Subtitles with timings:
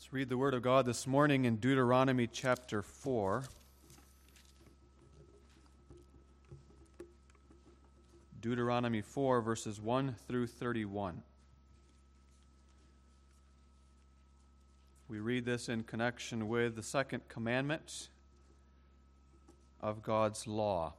[0.00, 3.44] Let's read the Word of God this morning in Deuteronomy chapter 4.
[8.40, 11.20] Deuteronomy 4, verses 1 through 31.
[15.06, 18.08] We read this in connection with the second commandment
[19.82, 20.94] of God's law.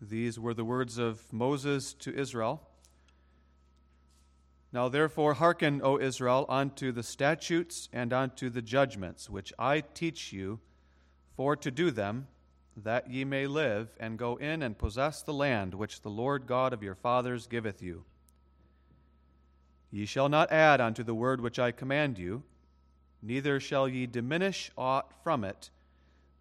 [0.00, 2.62] These were the words of Moses to Israel.
[4.72, 10.32] Now therefore hearken, O Israel, unto the statutes and unto the judgments which I teach
[10.32, 10.60] you,
[11.36, 12.28] for to do them,
[12.76, 16.72] that ye may live, and go in and possess the land which the Lord God
[16.72, 18.04] of your fathers giveth you.
[19.90, 22.42] Ye shall not add unto the word which I command you,
[23.22, 25.70] neither shall ye diminish aught from it,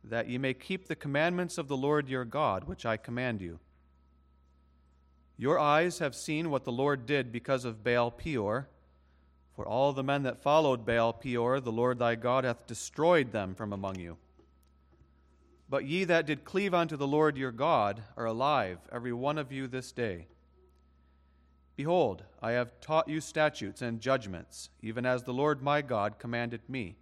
[0.03, 3.59] that ye may keep the commandments of the Lord your God, which I command you.
[5.37, 8.69] Your eyes have seen what the Lord did because of Baal Peor.
[9.55, 13.55] For all the men that followed Baal Peor, the Lord thy God hath destroyed them
[13.55, 14.17] from among you.
[15.69, 19.51] But ye that did cleave unto the Lord your God are alive, every one of
[19.51, 20.27] you this day.
[21.75, 26.61] Behold, I have taught you statutes and judgments, even as the Lord my God commanded
[26.69, 26.95] me,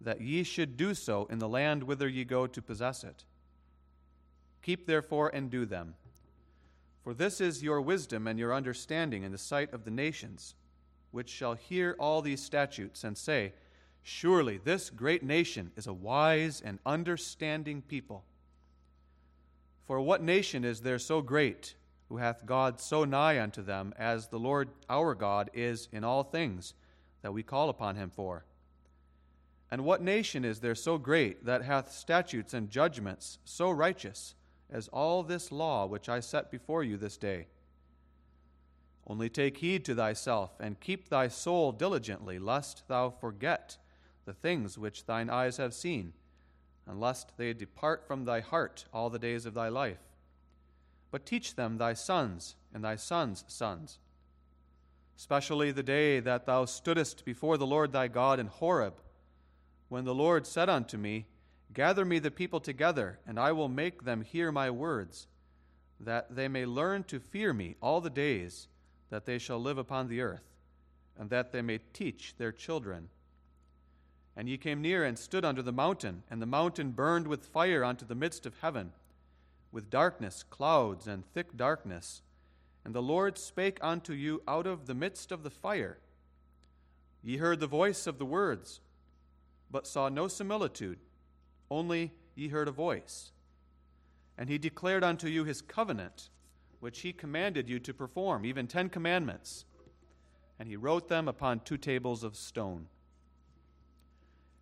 [0.00, 3.24] that ye should do so in the land whither ye go to possess it.
[4.62, 5.94] Keep therefore and do them
[7.02, 10.54] for this is your wisdom and your understanding in the sight of the nations,
[11.10, 13.52] which shall hear all these statutes and say,
[14.02, 18.24] Surely this great nation is a wise and understanding people.
[19.86, 21.74] For what nation is there so great,
[22.08, 26.22] who hath God so nigh unto them, as the Lord our God is in all
[26.22, 26.74] things
[27.22, 28.44] that we call upon him for?
[29.70, 34.34] And what nation is there so great that hath statutes and judgments so righteous?
[34.72, 37.46] As all this law which I set before you this day.
[39.06, 43.76] Only take heed to thyself, and keep thy soul diligently, lest thou forget
[44.24, 46.12] the things which thine eyes have seen,
[46.86, 49.98] and lest they depart from thy heart all the days of thy life.
[51.10, 53.98] But teach them thy sons and thy sons' sons,
[55.18, 58.94] especially the day that thou stoodest before the Lord thy God in Horeb,
[59.88, 61.26] when the Lord said unto me,
[61.72, 65.26] Gather me the people together, and I will make them hear my words,
[66.00, 68.68] that they may learn to fear me all the days
[69.10, 70.44] that they shall live upon the earth,
[71.18, 73.08] and that they may teach their children.
[74.36, 77.84] And ye came near and stood under the mountain, and the mountain burned with fire
[77.84, 78.92] unto the midst of heaven,
[79.70, 82.22] with darkness, clouds, and thick darkness.
[82.84, 85.98] And the Lord spake unto you out of the midst of the fire.
[87.22, 88.80] Ye heard the voice of the words,
[89.70, 90.98] but saw no similitude
[91.72, 93.32] only ye heard a voice.
[94.36, 96.28] And he declared unto you his covenant,
[96.80, 99.64] which he commanded you to perform, even ten commandments.
[100.58, 102.86] And he wrote them upon two tables of stone.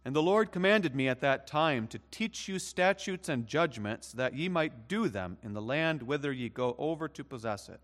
[0.05, 4.35] And the Lord commanded me at that time to teach you statutes and judgments, that
[4.35, 7.81] ye might do them in the land whither ye go over to possess it.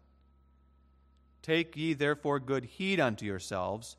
[1.43, 3.97] Take ye therefore good heed unto yourselves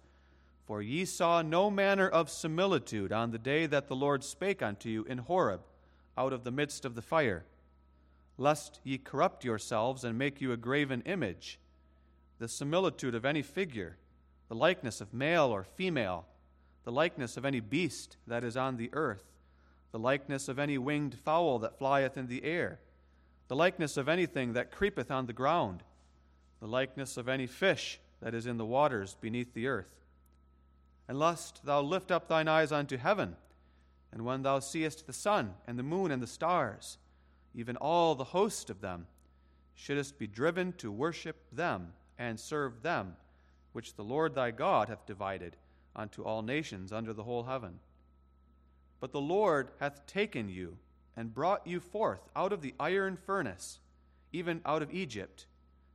[0.67, 4.89] for ye saw no manner of similitude on the day that the Lord spake unto
[4.89, 5.61] you in Horeb
[6.17, 7.45] out of the midst of the fire,
[8.37, 11.57] lest ye corrupt yourselves and make you a graven image,
[12.37, 13.95] the similitude of any figure,
[14.49, 16.25] the likeness of male or female,
[16.83, 19.23] the likeness of any beast that is on the earth,
[19.93, 22.81] the likeness of any winged fowl that flieth in the air,
[23.47, 25.81] the likeness of anything that creepeth on the ground,
[26.59, 29.93] the likeness of any fish that is in the waters beneath the earth
[31.07, 33.35] and lest thou lift up thine eyes unto heaven,
[34.11, 36.97] and when thou seest the sun and the moon and the stars,
[37.53, 39.07] even all the host of them,
[39.75, 43.15] shouldest be driven to worship them and serve them,
[43.73, 45.55] which the Lord thy God hath divided
[45.95, 47.79] unto all nations under the whole heaven.
[48.99, 50.77] But the Lord hath taken you
[51.15, 53.79] and brought you forth out of the iron furnace,
[54.31, 55.45] even out of Egypt,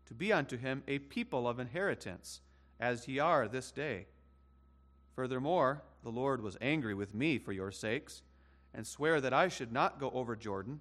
[0.06, 2.40] to be unto him a people of inheritance,
[2.78, 4.06] as ye are this day.
[5.14, 8.22] Furthermore, the Lord was angry with me for your sakes,
[8.74, 10.80] and sware that I should not go over Jordan,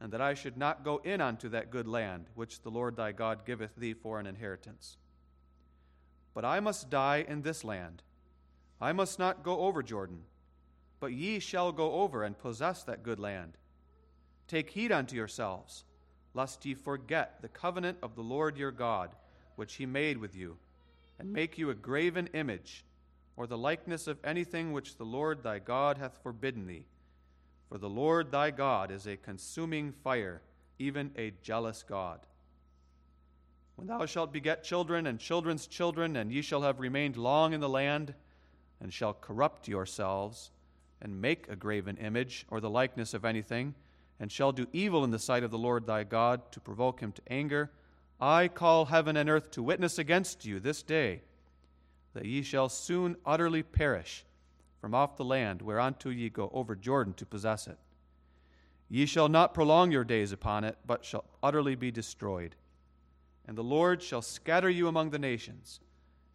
[0.00, 3.12] and that I should not go in unto that good land which the Lord thy
[3.12, 4.96] God giveth thee for an inheritance.
[6.34, 8.02] But I must die in this land.
[8.80, 10.22] I must not go over Jordan,
[11.00, 13.56] but ye shall go over and possess that good land.
[14.46, 15.84] Take heed unto yourselves,
[16.34, 19.10] lest ye forget the covenant of the Lord your God,
[19.56, 20.56] which he made with you,
[21.18, 22.84] and make you a graven image
[23.38, 26.86] or the likeness of anything which the Lord thy God hath forbidden thee.
[27.68, 30.42] For the Lord thy God is a consuming fire,
[30.80, 32.18] even a jealous God.
[33.76, 37.60] When thou shalt beget children and children's children, and ye shall have remained long in
[37.60, 38.12] the land,
[38.80, 40.50] and shall corrupt yourselves,
[41.00, 43.76] and make a graven image, or the likeness of anything,
[44.18, 47.12] and shall do evil in the sight of the Lord thy God, to provoke him
[47.12, 47.70] to anger,
[48.20, 51.22] I call heaven and earth to witness against you this day,
[52.14, 54.24] that ye shall soon utterly perish
[54.80, 57.78] from off the land whereunto ye go over Jordan to possess it.
[58.88, 62.54] Ye shall not prolong your days upon it, but shall utterly be destroyed.
[63.46, 65.80] And the Lord shall scatter you among the nations,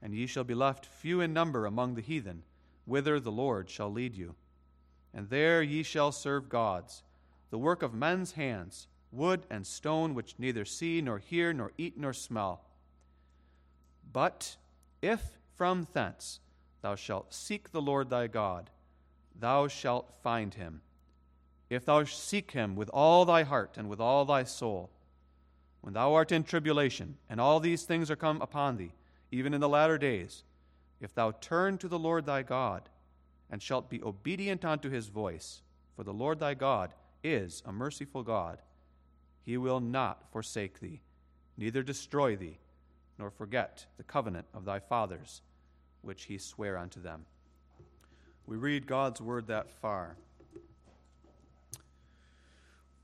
[0.01, 2.43] and ye shall be left few in number among the heathen,
[2.85, 4.35] whither the Lord shall lead you.
[5.13, 7.03] And there ye shall serve gods,
[7.49, 11.97] the work of men's hands, wood and stone, which neither see, nor hear, nor eat,
[11.97, 12.61] nor smell.
[14.11, 14.57] But
[15.01, 16.39] if from thence
[16.81, 18.69] thou shalt seek the Lord thy God,
[19.39, 20.81] thou shalt find him.
[21.69, 24.89] If thou seek him with all thy heart and with all thy soul,
[25.81, 28.93] when thou art in tribulation, and all these things are come upon thee,
[29.31, 30.43] even in the latter days,
[31.01, 32.89] if thou turn to the Lord thy God,
[33.49, 35.61] and shalt be obedient unto his voice,
[35.95, 38.61] for the Lord thy God is a merciful God,
[39.41, 41.01] he will not forsake thee,
[41.57, 42.59] neither destroy thee,
[43.23, 45.43] nor forget the covenant of thy fathers,
[46.01, 47.25] which he sware unto them.
[48.45, 50.17] We read God's word that far.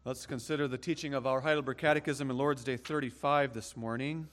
[0.04, 4.28] Let's consider the teaching of our Heidelberg Catechism in Lord's Day 35 this morning.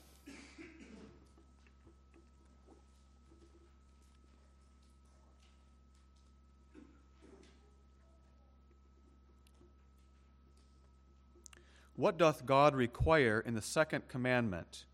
[11.94, 14.86] What doth God require in the second commandment?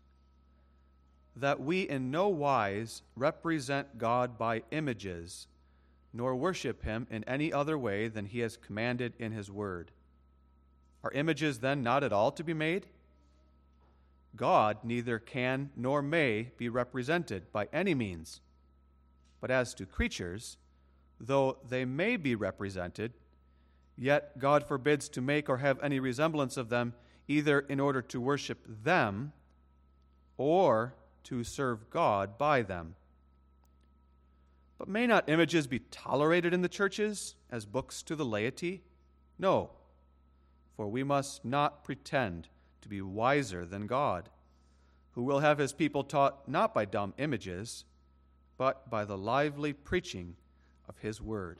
[1.35, 5.47] That we in no wise represent God by images,
[6.13, 9.91] nor worship him in any other way than he has commanded in his word.
[11.03, 12.85] Are images then not at all to be made?
[14.35, 18.41] God neither can nor may be represented by any means.
[19.41, 20.57] But as to creatures,
[21.19, 23.13] though they may be represented,
[23.97, 26.93] yet God forbids to make or have any resemblance of them,
[27.27, 29.33] either in order to worship them
[30.37, 30.93] or
[31.25, 32.95] to serve God by them.
[34.77, 38.83] But may not images be tolerated in the churches as books to the laity?
[39.39, 39.71] No
[40.75, 42.47] for we must not pretend
[42.81, 44.29] to be wiser than God,
[45.11, 47.85] who will have his people taught not by dumb images,
[48.57, 50.35] but by the lively preaching
[50.87, 51.59] of his word.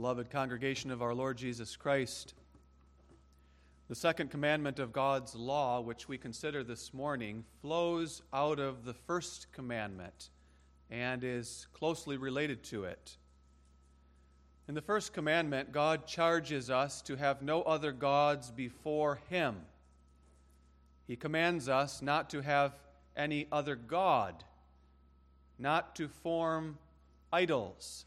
[0.00, 2.32] Beloved congregation of our Lord Jesus Christ,
[3.90, 8.94] the second commandment of God's law, which we consider this morning, flows out of the
[8.94, 10.30] first commandment
[10.90, 13.18] and is closely related to it.
[14.68, 19.56] In the first commandment, God charges us to have no other gods before Him.
[21.06, 22.72] He commands us not to have
[23.18, 24.44] any other God,
[25.58, 26.78] not to form
[27.30, 28.06] idols,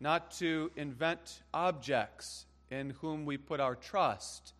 [0.00, 4.52] not to invent objects in whom we put our trust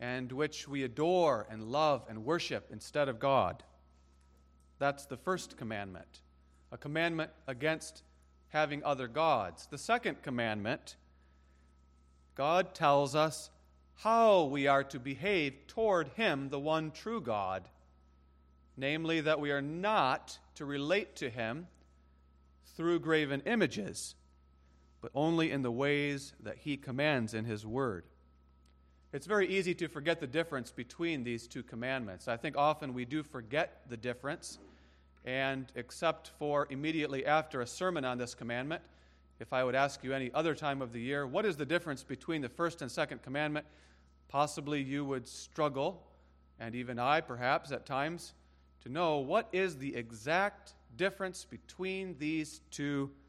[0.00, 3.62] and which we adore and love and worship instead of God.
[4.78, 6.20] That's the first commandment,
[6.72, 8.02] a commandment against
[8.48, 9.66] having other gods.
[9.70, 10.96] The second commandment,
[12.34, 13.50] God tells us
[13.96, 17.68] how we are to behave toward Him, the one true God,
[18.76, 21.68] namely, that we are not to relate to Him
[22.76, 24.16] through graven images,
[25.04, 28.06] but only in the ways that He commands in His Word.
[29.12, 32.26] It's very easy to forget the difference between these two commandments.
[32.26, 34.58] I think often we do forget the difference,
[35.26, 38.80] and except for immediately after a sermon on this commandment,
[39.40, 42.02] if I would ask you any other time of the year, what is the difference
[42.02, 43.66] between the first and second commandment?
[44.28, 46.02] Possibly you would struggle,
[46.58, 48.32] and even I perhaps at times,
[48.84, 53.23] to know what is the exact difference between these two commandments.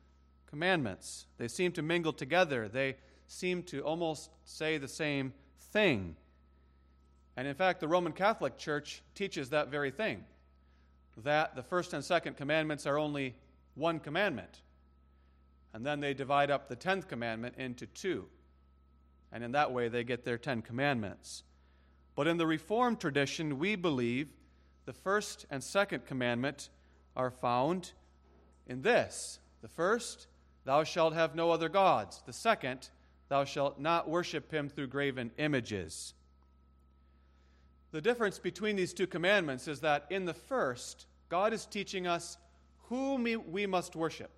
[1.38, 2.98] They seem to mingle together, they
[3.28, 5.34] seem to almost say the same
[5.72, 6.16] thing.
[7.38, 10.24] And in fact, the Roman Catholic Church teaches that very thing
[11.24, 13.36] that the first and second commandments are only
[13.76, 14.62] one commandment.
[15.74, 18.26] And then they divide up the tenth commandment into two.
[19.32, 21.44] And in that way, they get their Ten Commandments.
[22.16, 24.30] But in the Reformed tradition, we believe
[24.86, 26.70] the first and second commandment
[27.16, 27.92] are found
[28.68, 30.28] in this the first,
[30.66, 32.22] thou shalt have no other gods.
[32.26, 32.90] The second,
[33.28, 36.14] Thou shalt not worship him through graven images.
[37.92, 42.38] The difference between these two commandments is that in the first, God is teaching us
[42.90, 44.30] whom we must worship.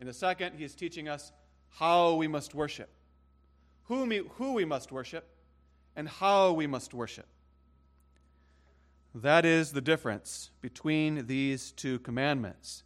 [0.00, 1.32] In the second, he is teaching us
[1.70, 2.90] how we must worship,
[3.84, 5.26] whom we, who we must worship,
[5.96, 7.26] and how we must worship.
[9.14, 12.84] That is the difference between these two commandments.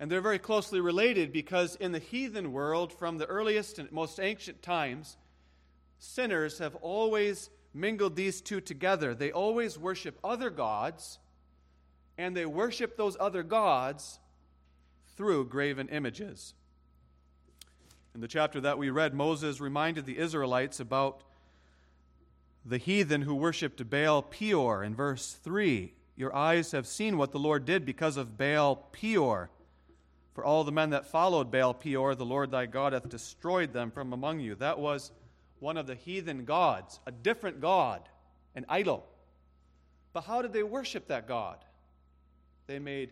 [0.00, 4.20] And they're very closely related because in the heathen world, from the earliest and most
[4.20, 5.16] ancient times,
[5.98, 9.14] sinners have always mingled these two together.
[9.14, 11.18] They always worship other gods,
[12.16, 14.20] and they worship those other gods
[15.16, 16.54] through graven images.
[18.14, 21.22] In the chapter that we read, Moses reminded the Israelites about
[22.64, 25.92] the heathen who worshipped Baal Peor in verse 3.
[26.16, 29.50] Your eyes have seen what the Lord did because of Baal Peor.
[30.38, 33.90] For all the men that followed Baal Peor, the Lord thy God hath destroyed them
[33.90, 34.54] from among you.
[34.54, 35.10] That was
[35.58, 38.08] one of the heathen gods, a different God,
[38.54, 39.04] an idol.
[40.12, 41.56] But how did they worship that God?
[42.68, 43.10] They made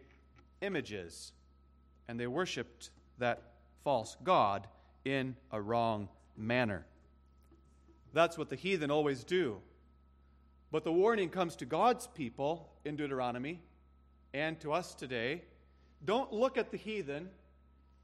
[0.61, 1.33] images
[2.07, 3.43] and they worshiped that
[3.83, 4.69] false God
[5.05, 6.87] in a wrong manner.
[8.13, 9.61] That's what the heathen always do.
[10.71, 13.59] But the warning comes to God's people in Deuteronomy
[14.33, 15.43] and to us today.
[16.05, 17.29] Don't look at the heathen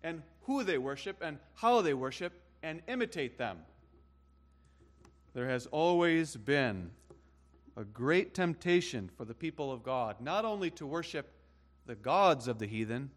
[0.02, 2.32] and who they worship and how they worship
[2.62, 3.58] and imitate them.
[5.34, 6.90] There has always been
[7.76, 11.32] a great temptation for the people of God not only to worship
[11.86, 13.10] the gods of the heathen,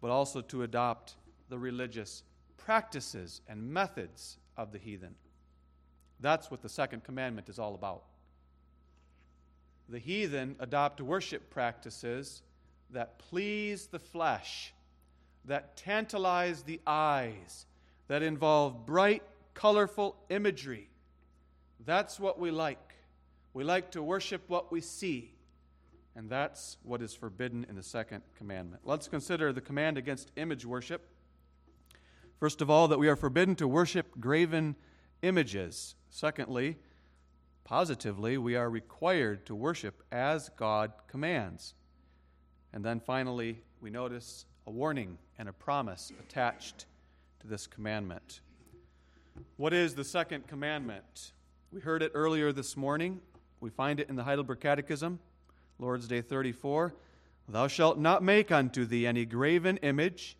[0.00, 1.16] but also to adopt
[1.48, 2.22] the religious
[2.56, 5.14] practices and methods of the heathen.
[6.20, 8.04] That's what the second commandment is all about.
[9.88, 12.42] The heathen adopt worship practices
[12.90, 14.72] that please the flesh,
[15.44, 17.66] that tantalize the eyes,
[18.08, 19.22] that involve bright,
[19.54, 20.88] colorful imagery.
[21.84, 22.94] That's what we like.
[23.54, 25.34] We like to worship what we see.
[26.14, 28.82] And that's what is forbidden in the second commandment.
[28.84, 31.08] Let's consider the command against image worship.
[32.40, 34.76] First of all, that we are forbidden to worship graven
[35.22, 35.94] images.
[36.10, 36.76] Secondly,
[37.64, 41.74] positively, we are required to worship as God commands.
[42.72, 46.86] And then finally, we notice a warning and a promise attached
[47.40, 48.40] to this commandment.
[49.56, 51.32] What is the second commandment?
[51.72, 53.20] We heard it earlier this morning.
[53.60, 55.18] We find it in the Heidelberg Catechism.
[55.78, 56.94] Lord's Day 34
[57.48, 60.36] Thou shalt not make unto thee any graven image,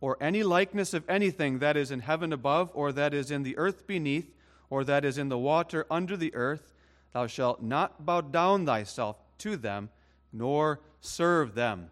[0.00, 3.56] or any likeness of anything that is in heaven above, or that is in the
[3.56, 4.34] earth beneath,
[4.70, 6.72] or that is in the water under the earth.
[7.12, 9.90] Thou shalt not bow down thyself to them,
[10.32, 11.90] nor serve them.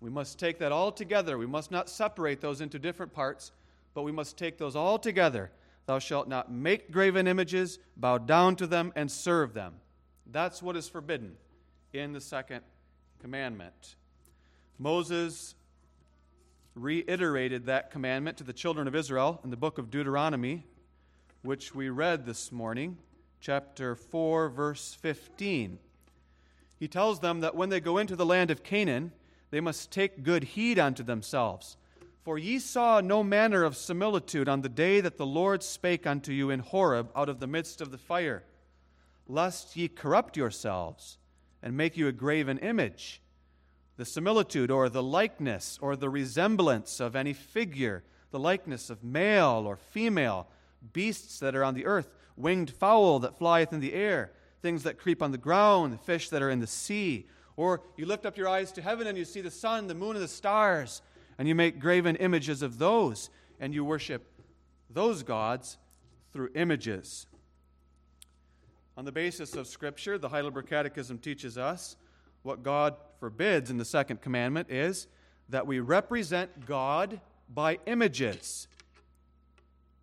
[0.00, 1.38] We must take that all together.
[1.38, 3.52] We must not separate those into different parts,
[3.94, 5.50] but we must take those all together.
[5.86, 9.74] Thou shalt not make graven images, bow down to them, and serve them.
[10.30, 11.36] That's what is forbidden
[11.92, 12.60] in the second
[13.20, 13.96] commandment.
[14.78, 15.54] Moses
[16.74, 20.64] reiterated that commandment to the children of Israel in the book of Deuteronomy,
[21.42, 22.98] which we read this morning,
[23.40, 25.78] chapter 4, verse 15.
[26.78, 29.12] He tells them that when they go into the land of Canaan,
[29.50, 31.76] they must take good heed unto themselves.
[32.22, 36.32] For ye saw no manner of similitude on the day that the Lord spake unto
[36.32, 38.44] you in Horeb out of the midst of the fire,
[39.26, 41.18] lest ye corrupt yourselves
[41.62, 43.22] and make you a graven image.
[43.96, 49.64] The similitude or the likeness or the resemblance of any figure, the likeness of male
[49.66, 50.46] or female,
[50.92, 54.30] beasts that are on the earth, winged fowl that flieth in the air,
[54.62, 57.26] things that creep on the ground, the fish that are in the sea.
[57.56, 60.16] Or you lift up your eyes to heaven and you see the sun, the moon,
[60.16, 61.02] and the stars,
[61.38, 64.26] and you make graven images of those, and you worship
[64.90, 65.78] those gods
[66.32, 67.26] through images.
[68.96, 71.96] On the basis of Scripture, the Heidelberg Catechism teaches us
[72.42, 75.06] what God forbids in the second commandment is
[75.48, 78.68] that we represent God by images,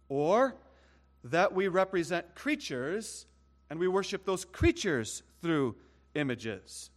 [0.09, 0.55] or
[1.23, 3.25] that we represent creatures
[3.69, 5.75] and we worship those creatures through
[6.13, 6.89] images.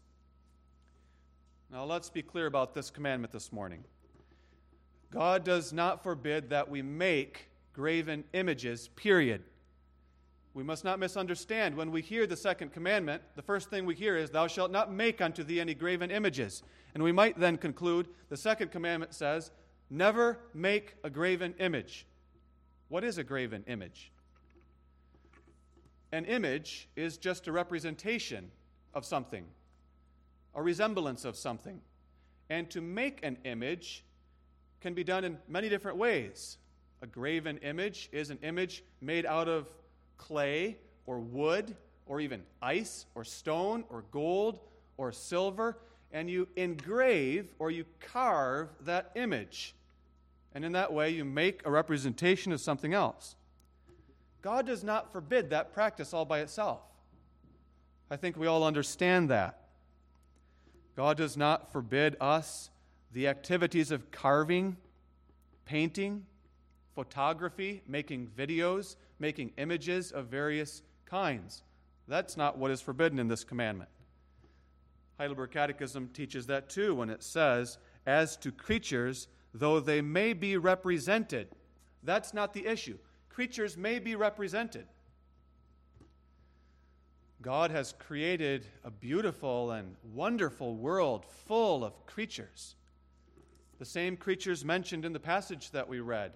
[1.70, 3.84] Now, let's be clear about this commandment this morning.
[5.10, 9.42] God does not forbid that we make graven images, period.
[10.54, 11.76] We must not misunderstand.
[11.76, 14.92] When we hear the second commandment, the first thing we hear is, Thou shalt not
[14.92, 16.62] make unto thee any graven images.
[16.94, 19.50] And we might then conclude the second commandment says,
[19.90, 22.06] Never make a graven image.
[22.88, 24.10] What is a graven image?
[26.12, 28.50] An image is just a representation
[28.94, 29.44] of something,
[30.54, 31.80] a resemblance of something.
[32.50, 34.04] And to make an image
[34.80, 36.56] can be done in many different ways.
[37.02, 39.68] A graven image is an image made out of
[40.16, 44.60] clay or wood or even ice or stone or gold
[44.96, 45.78] or silver.
[46.10, 49.74] and you engrave or you carve that image.
[50.54, 53.36] And in that way, you make a representation of something else.
[54.42, 56.80] God does not forbid that practice all by itself.
[58.10, 59.60] I think we all understand that.
[60.96, 62.70] God does not forbid us
[63.12, 64.76] the activities of carving,
[65.64, 66.24] painting,
[66.94, 71.62] photography, making videos, making images of various kinds.
[72.06, 73.90] That's not what is forbidden in this commandment.
[75.18, 80.56] Heidelberg Catechism teaches that too when it says, as to creatures, though they may be
[80.56, 81.48] represented.
[82.02, 82.98] That's not the issue.
[83.38, 84.84] Creatures may be represented.
[87.40, 92.74] God has created a beautiful and wonderful world full of creatures.
[93.78, 96.32] The same creatures mentioned in the passage that we read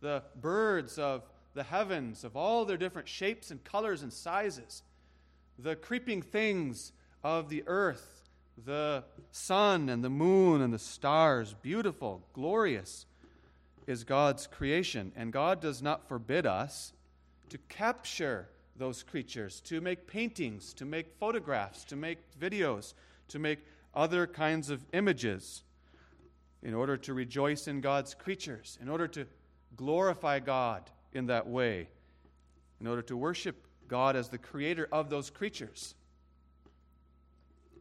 [0.00, 4.82] the birds of the heavens, of all their different shapes and colors and sizes,
[5.58, 8.30] the creeping things of the earth,
[8.64, 13.04] the sun and the moon and the stars, beautiful, glorious
[13.86, 15.12] is God's creation.
[15.16, 16.92] And God does not forbid us
[17.48, 22.94] to capture those creatures, to make paintings, to make photographs, to make videos,
[23.28, 23.60] to make
[23.94, 25.62] other kinds of images
[26.62, 29.26] in order to rejoice in God's creatures, in order to
[29.76, 31.88] glorify God in that way,
[32.80, 35.94] in order to worship God as the creator of those creatures.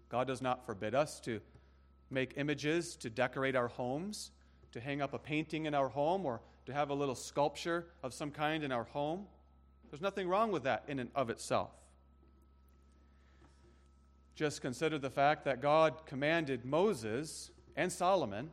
[0.10, 1.42] God does not forbid us to
[2.12, 4.32] make images to decorate our homes,
[4.76, 8.14] to hang up a painting in our home, or to have a little sculpture of
[8.14, 9.26] some kind in our home.
[9.90, 11.72] There's nothing wrong with that in and of itself.
[14.36, 18.52] Just consider the fact that God commanded Moses and Solomon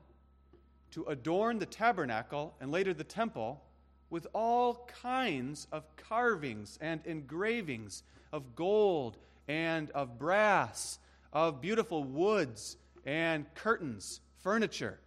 [0.92, 3.60] to adorn the tabernacle and later the temple
[4.08, 9.16] with all kinds of carvings and engravings of gold
[9.48, 11.00] and of brass,
[11.32, 15.00] of beautiful woods and curtains, furniture.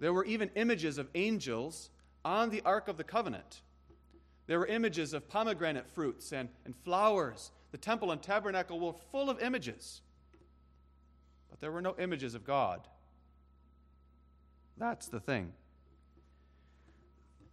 [0.00, 1.90] There were even images of angels
[2.24, 3.62] on the Ark of the Covenant.
[4.46, 7.50] There were images of pomegranate fruits and, and flowers.
[7.72, 10.00] The temple and tabernacle were full of images.
[11.50, 12.86] But there were no images of God.
[14.76, 15.52] That's the thing.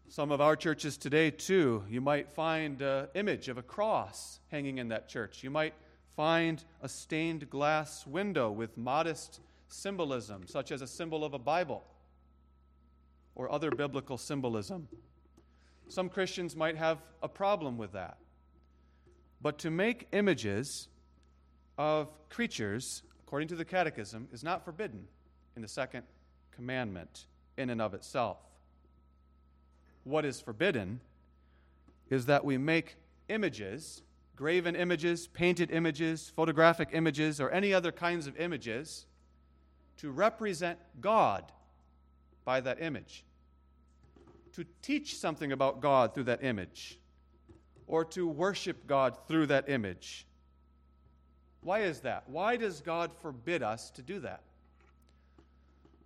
[0.08, 4.78] Some of our churches today, too, you might find an image of a cross hanging
[4.78, 5.44] in that church.
[5.44, 5.74] You might
[6.16, 11.84] find a stained glass window with modest symbolism, such as a symbol of a Bible
[13.36, 14.88] or other biblical symbolism.
[15.88, 18.18] Some Christians might have a problem with that.
[19.42, 20.88] But to make images
[21.78, 25.08] of creatures, according to the Catechism, is not forbidden
[25.56, 26.04] in the second
[26.52, 27.26] commandment
[27.58, 28.38] in and of itself.
[30.04, 31.02] What is forbidden
[32.10, 32.96] is that we make
[33.28, 34.04] images,
[34.36, 39.06] graven images, painted images, photographic images, or any other kinds of images
[39.98, 41.52] to represent God
[42.44, 43.25] by that image
[44.56, 46.98] to teach something about God through that image
[47.88, 50.26] or to worship God through that image.
[51.62, 52.24] Why is that?
[52.28, 54.42] Why does God forbid us to do that?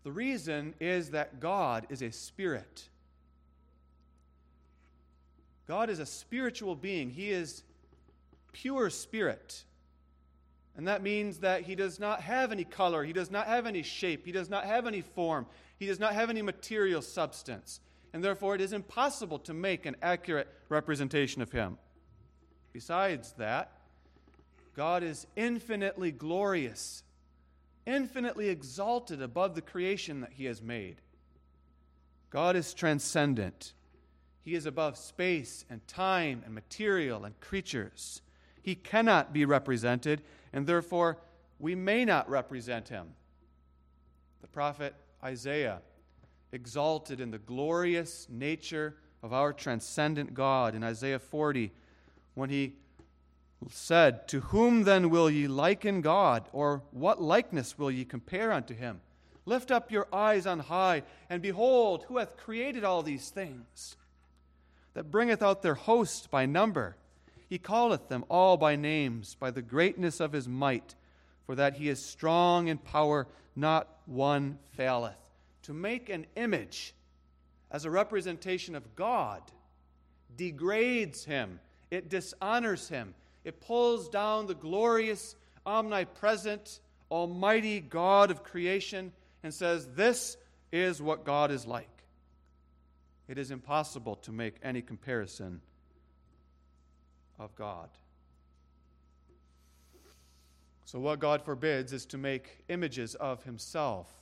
[0.03, 2.89] The reason is that God is a spirit.
[5.67, 7.11] God is a spiritual being.
[7.11, 7.63] He is
[8.51, 9.63] pure spirit.
[10.75, 13.83] And that means that he does not have any color, he does not have any
[13.83, 15.45] shape, he does not have any form,
[15.77, 17.81] he does not have any material substance
[18.13, 21.77] and therefore it is impossible to make an accurate representation of him.
[22.73, 23.71] Besides that,
[24.75, 27.03] God is infinitely glorious,
[27.85, 31.01] infinitely exalted above the creation that he has made.
[32.29, 33.73] God is transcendent.
[34.41, 38.21] He is above space and time and material and creatures.
[38.61, 40.21] He cannot be represented,
[40.53, 41.17] and therefore
[41.59, 43.07] we may not represent him.
[44.41, 45.81] The prophet Isaiah
[46.51, 51.71] exalted in the glorious nature of our transcendent God in Isaiah 40
[52.33, 52.73] when he
[53.69, 58.73] said, To whom then will ye liken God, or what likeness will ye compare unto
[58.73, 59.01] him?
[59.45, 63.95] Lift up your eyes on high, and behold, who hath created all these things,
[64.93, 66.95] that bringeth out their host by number.
[67.49, 70.95] He calleth them all by names, by the greatness of his might,
[71.45, 75.28] for that he is strong in power, not one faileth
[75.69, 76.95] to make an image
[77.69, 79.43] as a representation of God
[80.35, 81.59] degrades him,
[81.91, 85.35] it dishonors him, it pulls down the glorious,
[85.67, 86.79] omnipresent,
[87.11, 89.11] almighty God of creation
[89.43, 90.37] and says, This
[90.71, 92.03] is what God is like.
[93.27, 95.61] It is impossible to make any comparison
[97.37, 97.89] of God.
[100.85, 104.18] So, what God forbids is to make images of Himself.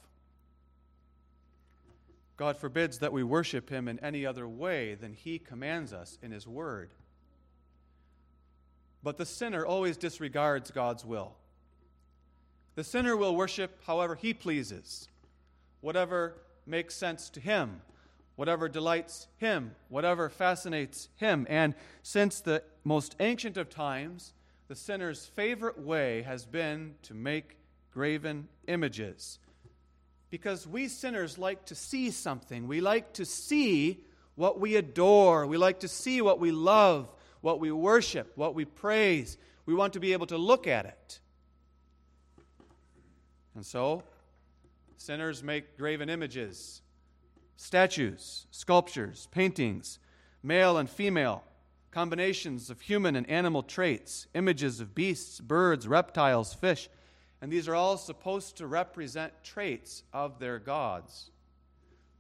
[2.38, 6.32] God forbids that we worship Him in any other way than He commands us in
[6.32, 6.94] His Word.
[9.04, 11.36] But the sinner always disregards God's will.
[12.76, 15.08] The sinner will worship however he pleases,
[15.82, 16.36] whatever
[16.68, 17.82] makes sense to him,
[18.36, 21.48] whatever delights him, whatever fascinates him.
[21.50, 21.74] And
[22.04, 24.34] since the most ancient of times,
[24.68, 27.58] the sinner's favorite way has been to make
[27.92, 29.40] graven images.
[30.30, 32.68] Because we sinners like to see something.
[32.68, 34.04] We like to see
[34.36, 35.48] what we adore.
[35.48, 37.10] We like to see what we love,
[37.42, 39.38] what we worship, what we praise.
[39.66, 41.20] We want to be able to look at it.
[43.56, 44.04] And so,
[44.98, 46.82] sinners make graven images,
[47.56, 49.98] statues, sculptures, paintings,
[50.44, 51.44] male and female,
[51.90, 56.90] combinations of human and animal traits, images of beasts, birds, reptiles, fish,
[57.42, 61.32] and these are all supposed to represent traits of their gods.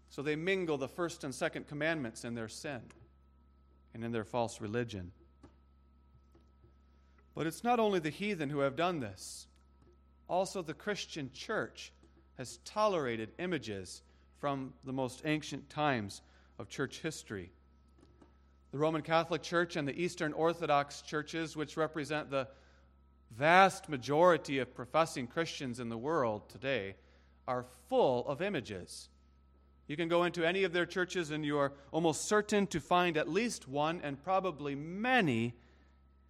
[0.10, 2.82] So they mingle the first and second commandments in their sin
[3.94, 5.12] and in their false religion.
[7.36, 9.48] But it's not only the heathen who have done this,
[10.28, 11.92] also the Christian church
[12.38, 14.02] has tolerated images
[14.40, 16.22] from the most ancient times
[16.60, 17.52] of church history.
[18.72, 22.48] The Roman Catholic Church and the Eastern Orthodox churches, which represent the
[23.32, 26.96] vast majority of professing Christians in the world today,
[27.48, 29.10] are full of images.
[29.88, 33.16] You can go into any of their churches and you are almost certain to find
[33.16, 35.54] at least one and probably many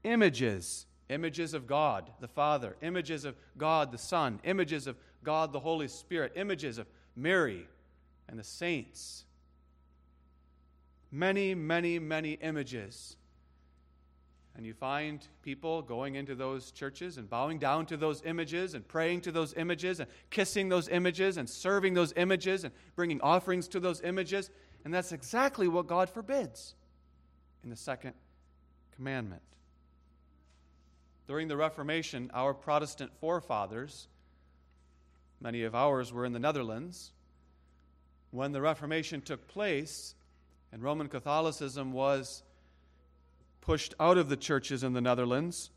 [0.04, 0.86] images.
[1.10, 5.88] Images of God the Father, images of God the Son, images of God the Holy
[5.88, 7.66] Spirit, images of Mary
[8.28, 9.24] and the saints
[11.12, 13.18] many, many, many images.
[14.58, 18.86] And you find people going into those churches and bowing down to those images and
[18.88, 23.68] praying to those images and kissing those images and serving those images and bringing offerings
[23.70, 24.50] to those images.
[24.84, 26.74] And that's exactly what God forbids
[27.64, 28.16] in the second
[28.96, 29.44] commandment.
[31.28, 34.08] During the Reformation, our Protestant forefathers,
[35.40, 37.12] many of ours were in the Netherlands,
[38.32, 40.16] when the Reformation took place,
[40.72, 42.42] and Roman Catholicism was
[43.68, 45.72] pushed out of the churches in the Netherlands,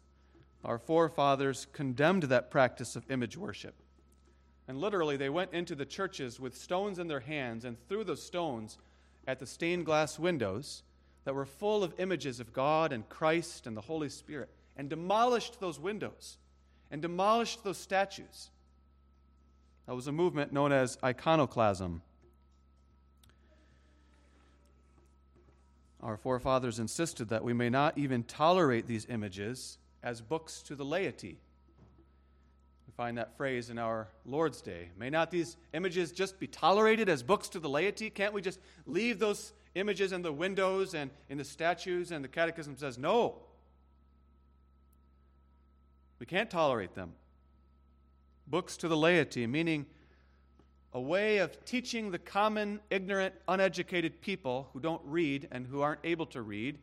[0.65, 3.75] our forefathers condemned that practice of image worship.
[4.69, 8.23] And literally, they went into the churches with stones in their hands and threw those
[8.23, 8.79] stones
[9.27, 10.85] at the stained glass windows
[11.25, 15.59] that were full of images of God and Christ and the Holy Spirit and demolished
[15.59, 16.39] those windows
[16.93, 18.51] and demolished those statues.
[19.89, 22.03] That was a movement known as iconoclasm.
[26.03, 30.85] Our forefathers insisted that we may not even tolerate these images as books to the
[30.85, 31.39] laity.
[32.87, 34.89] We find that phrase in our Lord's Day.
[34.99, 38.09] May not these images just be tolerated as books to the laity?
[38.09, 42.13] Can't we just leave those images in the windows and in the statues?
[42.13, 43.37] And the Catechism says, no.
[46.19, 47.13] We can't tolerate them.
[48.47, 49.87] Books to the laity, meaning
[50.93, 56.01] a way of teaching the common, ignorant, uneducated people who don't read and who aren't
[56.05, 56.79] able to read?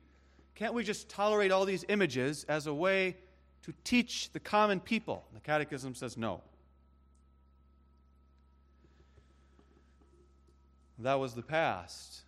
[0.55, 3.17] Can't we just tolerate all these images as a way
[3.63, 5.25] to teach the common people?
[5.33, 6.41] The Catechism says no.
[10.99, 12.21] That was the past.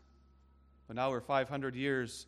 [0.88, 2.28] But now we're 500 years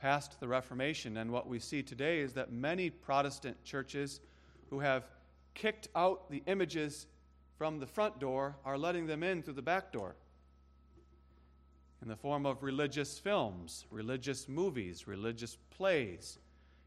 [0.00, 4.20] past the Reformation, and what we see today is that many Protestant churches
[4.70, 5.04] who have
[5.54, 7.06] kicked out the images
[7.58, 10.14] from the front door are letting them in through the back door
[12.00, 16.38] in the form of religious films, religious movies, religious plays,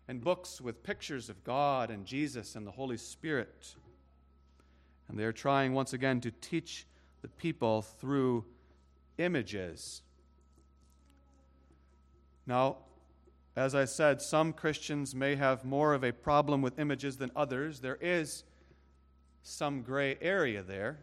[0.07, 3.75] and books with pictures of God and Jesus and the Holy Spirit.
[5.09, 6.87] And they're trying once again to teach
[7.21, 8.45] the people through
[9.17, 10.01] images.
[12.47, 12.77] Now,
[13.57, 17.81] as I said, some Christians may have more of a problem with images than others.
[17.81, 18.45] There is
[19.43, 20.99] some gray area there.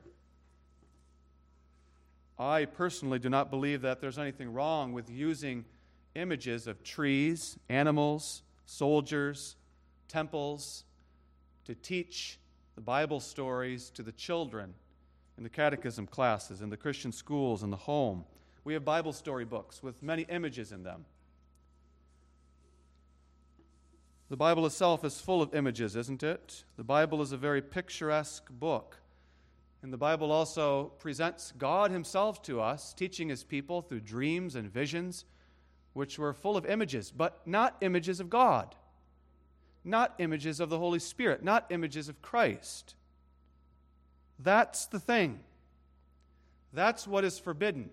[2.39, 5.65] I personally do not believe that there's anything wrong with using
[6.15, 9.57] images of trees, animals, soldiers,
[10.07, 10.85] temples
[11.65, 12.39] to teach
[12.75, 14.75] the Bible stories to the children
[15.37, 18.25] in the catechism classes, in the Christian schools, in the home.
[18.65, 21.05] We have Bible story books with many images in them.
[24.31, 26.65] The Bible itself is full of images, isn't it?
[26.77, 28.99] The Bible is a very picturesque book.
[29.83, 34.71] And the Bible also presents God Himself to us, teaching His people through dreams and
[34.71, 35.25] visions,
[35.95, 38.75] which were full of images, but not images of God.
[39.85, 42.95] not images of the Holy Spirit, not images of Christ.
[44.39, 45.41] That's the thing.
[46.73, 47.91] That's what is forbidden.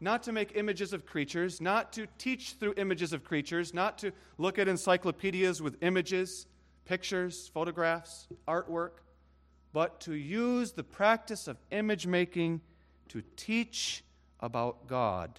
[0.00, 4.12] Not to make images of creatures, not to teach through images of creatures, not to
[4.38, 6.46] look at encyclopedias with images,
[6.86, 9.02] pictures, photographs, artwork,
[9.72, 12.62] but to use the practice of image making
[13.08, 14.02] to teach
[14.40, 15.38] about God.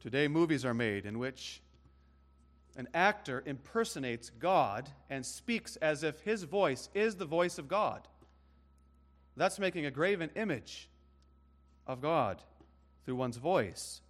[0.00, 1.62] Today, movies are made in which
[2.76, 8.08] an actor impersonates God and speaks as if his voice is the voice of God.
[9.36, 10.88] That's making a graven image
[11.86, 12.42] of God
[13.04, 14.00] through one's voice.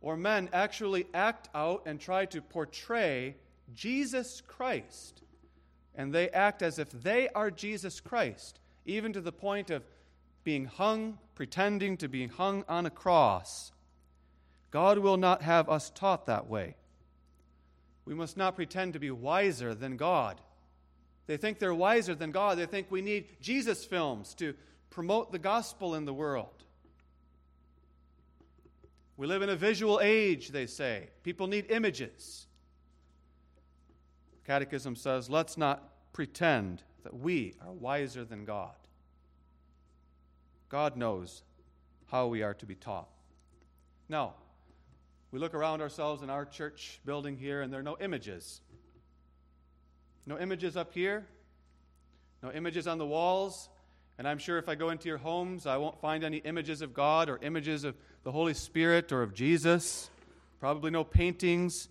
[0.00, 3.36] Or men actually act out and try to portray
[3.74, 5.22] Jesus Christ,
[5.94, 9.84] and they act as if they are Jesus Christ, even to the point of
[10.42, 13.72] being hung, pretending to be hung on a cross.
[14.70, 16.76] God will not have us taught that way.
[18.04, 20.40] We must not pretend to be wiser than God.
[21.30, 22.58] They think they're wiser than God.
[22.58, 24.52] They think we need Jesus films to
[24.90, 26.64] promote the gospel in the world.
[29.16, 31.10] We live in a visual age, they say.
[31.22, 32.48] People need images.
[34.44, 38.74] Catechism says, let's not pretend that we are wiser than God.
[40.68, 41.44] God knows
[42.06, 43.08] how we are to be taught.
[44.08, 44.34] Now,
[45.30, 48.62] we look around ourselves in our church building here, and there are no images.
[50.26, 51.26] No images up here,
[52.42, 53.68] no images on the walls.
[54.18, 56.92] And I'm sure if I go into your homes, I won't find any images of
[56.92, 60.10] God or images of the Holy Spirit or of Jesus.
[60.58, 61.88] Probably no paintings.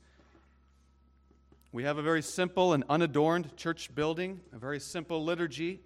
[1.72, 5.82] We have a very simple and unadorned church building, a very simple liturgy.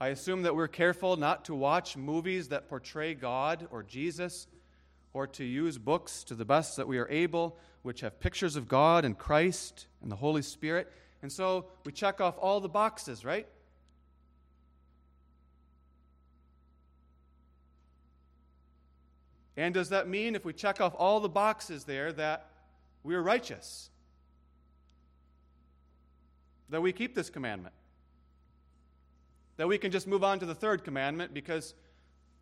[0.00, 4.46] I assume that we're careful not to watch movies that portray God or Jesus
[5.16, 8.68] or to use books to the best that we are able, which have pictures of
[8.68, 10.92] God and Christ and the Holy Spirit.
[11.22, 13.46] And so we check off all the boxes, right?
[19.56, 22.50] And does that mean if we check off all the boxes there that
[23.02, 23.88] we're righteous?
[26.68, 27.74] That we keep this commandment?
[29.56, 31.72] That we can just move on to the third commandment because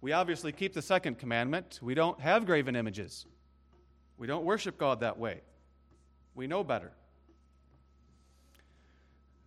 [0.05, 1.79] we obviously keep the second commandment.
[1.81, 3.25] We don't have graven images.
[4.19, 5.41] We don't worship God that way.
[6.35, 6.93] We know better.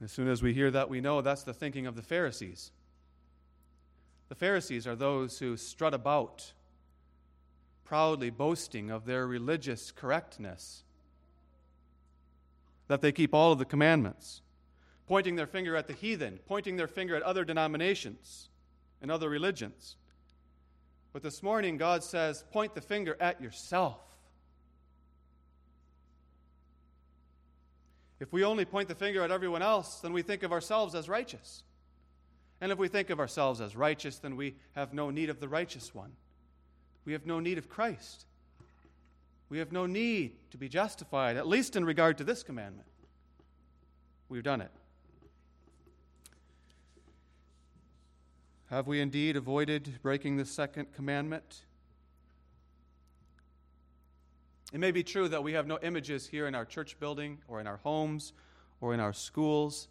[0.04, 2.72] As soon as we hear that, we know that's the thinking of the Pharisees.
[4.30, 6.54] The Pharisees are those who strut about,
[7.86, 10.82] proudly boasting of their religious correctness,
[12.88, 14.41] that they keep all of the commandments,
[15.06, 18.50] pointing their finger at the heathen, pointing their finger at other denominations
[19.04, 19.98] and other religions.
[21.13, 24.00] But this morning, God says, point the finger at yourself.
[28.20, 31.08] If we only point the finger at everyone else, then we think of ourselves as
[31.08, 31.63] righteous.
[32.60, 35.48] And if we think of ourselves as righteous, then we have no need of the
[35.48, 36.12] righteous one.
[37.06, 38.26] We have no need of Christ.
[39.50, 42.88] We have no need to be justified, at least in regard to this commandment.
[44.30, 44.72] We've done it.
[48.69, 51.63] Have we indeed avoided breaking the second commandment?
[54.73, 57.62] It may be true that we have no images here in our church building or
[57.62, 58.34] in our homes
[58.82, 59.88] or in our schools.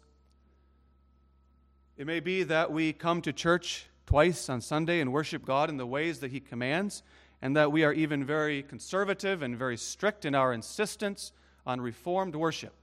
[1.97, 5.77] It may be that we come to church twice on Sunday and worship God in
[5.77, 7.01] the ways that He commands,
[7.41, 11.31] and that we are even very conservative and very strict in our insistence
[11.65, 12.73] on reformed worship.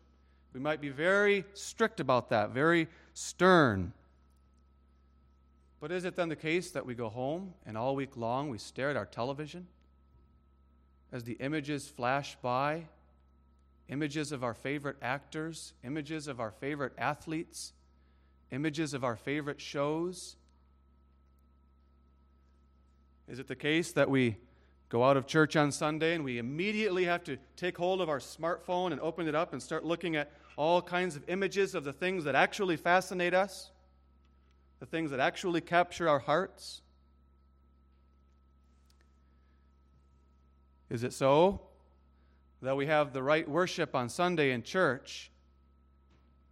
[0.52, 3.92] We might be very strict about that, very stern.
[5.84, 8.56] But is it then the case that we go home and all week long we
[8.56, 9.66] stare at our television
[11.12, 12.86] as the images flash by?
[13.90, 17.74] Images of our favorite actors, images of our favorite athletes,
[18.50, 20.36] images of our favorite shows?
[23.28, 24.38] Is it the case that we
[24.88, 28.20] go out of church on Sunday and we immediately have to take hold of our
[28.20, 31.92] smartphone and open it up and start looking at all kinds of images of the
[31.92, 33.70] things that actually fascinate us?
[34.84, 36.82] The things that actually capture our hearts?
[40.90, 41.62] Is it so
[42.60, 45.30] that we have the right worship on Sunday in church,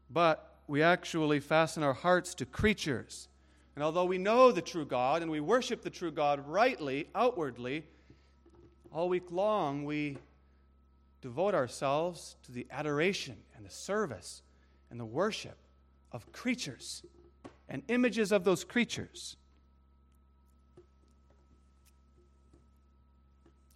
[0.08, 3.28] but we actually fasten our hearts to creatures?
[3.76, 7.84] And although we know the true God and we worship the true God rightly, outwardly,
[8.90, 10.16] all week long we
[11.20, 14.40] devote ourselves to the adoration and the service
[14.90, 15.58] and the worship
[16.12, 17.04] of creatures
[17.72, 19.36] and images of those creatures.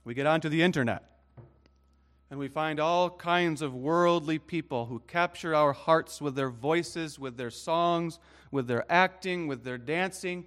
[0.04, 1.02] We get onto the internet
[2.30, 7.18] and we find all kinds of worldly people who capture our hearts with their voices,
[7.18, 8.18] with their songs,
[8.50, 10.46] with their acting, with their dancing.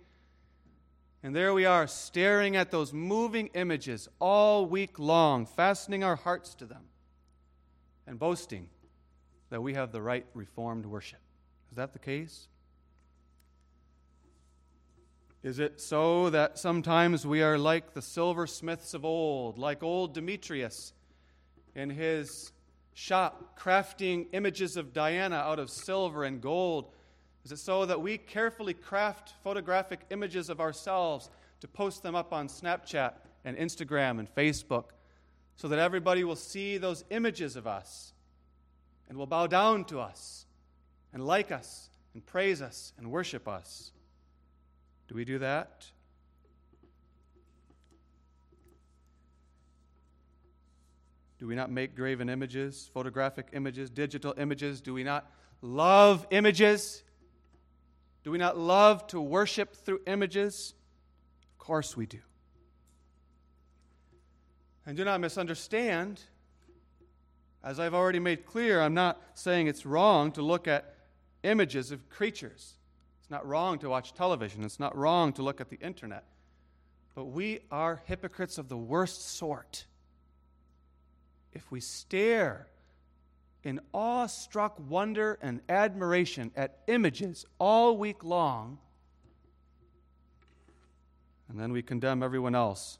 [1.24, 6.54] And there we are, staring at those moving images all week long, fastening our hearts
[6.56, 6.84] to them,
[8.06, 8.70] and boasting
[9.50, 11.20] that we have the right reformed worship.
[11.72, 12.48] Is that the case?
[15.41, 20.91] Is it so that sometimes we are like the silversmiths of old, like old Demetrius
[21.75, 22.52] in his
[22.93, 26.91] shop, crafting images of Diana out of silver and gold?
[27.45, 31.30] Is it so that we carefully craft photographic images of ourselves
[31.62, 33.13] to post them up on Snapchat
[33.45, 34.86] and Instagram and Facebook
[35.56, 38.12] so that everybody will see those images of us
[39.08, 40.45] and will bow down to us
[41.13, 43.93] and like us and praise us and worship us?
[45.10, 45.88] Do we do that?
[51.39, 54.82] Do we not make graven images, photographic images, digital images?
[54.82, 55.26] Do we not
[55.63, 57.02] love images?
[58.24, 60.76] Do we not love to worship through images?
[61.54, 62.19] Of course we do.
[64.86, 66.22] And do not misunderstand.
[67.63, 70.93] As I've already made clear, I'm not saying it's wrong to look at
[71.41, 72.76] images of creatures.
[73.30, 74.63] It's not wrong to watch television.
[74.63, 76.24] It's not wrong to look at the internet.
[77.13, 79.86] But we are hypocrites of the worst sort.
[81.54, 82.65] If we stare
[83.63, 88.80] in awe-struck wonder and admiration at images all week long,
[91.50, 92.98] and then we condemn everyone else,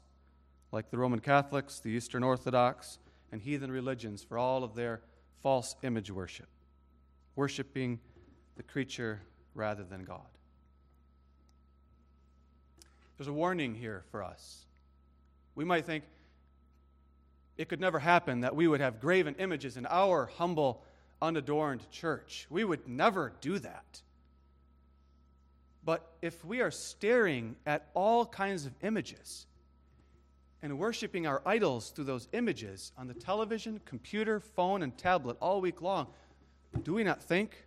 [0.70, 3.00] like the Roman Catholics, the Eastern Orthodox,
[3.32, 5.00] and heathen religions for all of their
[5.42, 6.46] false image worship,
[7.34, 7.98] worshiping
[8.56, 9.22] the creature
[9.54, 10.20] rather than God.
[13.16, 14.64] There's a warning here for us.
[15.54, 16.04] We might think
[17.58, 20.82] it could never happen that we would have graven images in our humble,
[21.20, 22.46] unadorned church.
[22.48, 24.00] We would never do that.
[25.84, 29.46] But if we are staring at all kinds of images
[30.62, 35.60] and worshiping our idols through those images on the television, computer, phone, and tablet all
[35.60, 36.06] week long,
[36.82, 37.64] do we not think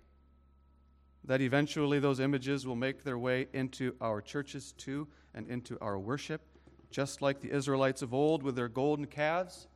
[1.26, 5.98] that eventually those images will make their way into our churches too and into our
[5.98, 6.42] worship,
[6.92, 9.68] just like the Israelites of old with their golden calves?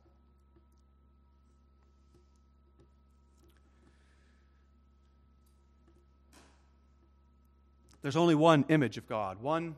[8.02, 9.74] There's only one image of God, one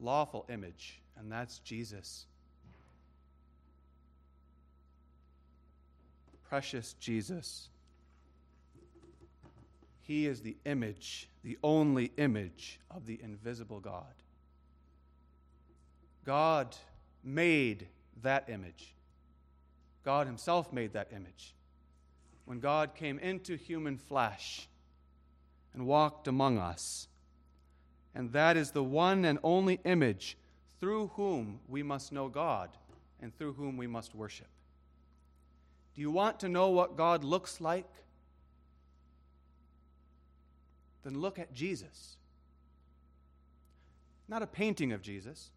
[0.00, 2.26] lawful image, and that's Jesus.
[6.48, 7.68] Precious Jesus.
[10.06, 14.04] He is the image, the only image of the invisible God.
[16.26, 16.76] God
[17.22, 17.88] made
[18.22, 18.94] that image.
[20.04, 21.54] God Himself made that image.
[22.44, 24.68] When God came into human flesh
[25.72, 27.08] and walked among us.
[28.14, 30.36] And that is the one and only image
[30.80, 32.68] through whom we must know God
[33.22, 34.48] and through whom we must worship.
[35.94, 37.88] Do you want to know what God looks like?
[41.04, 42.16] Then look at Jesus.
[44.26, 45.50] Not a painting of Jesus,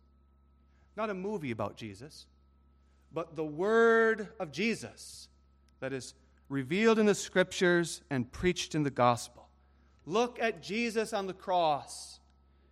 [0.95, 2.27] not a movie about Jesus,
[3.13, 5.29] but the Word of Jesus
[5.79, 6.13] that is
[6.49, 9.47] revealed in the Scriptures and preached in the gospel.
[10.05, 12.19] Look at Jesus on the cross,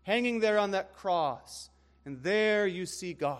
[0.04, 1.70] hanging there on that cross,
[2.06, 3.40] and there you see God.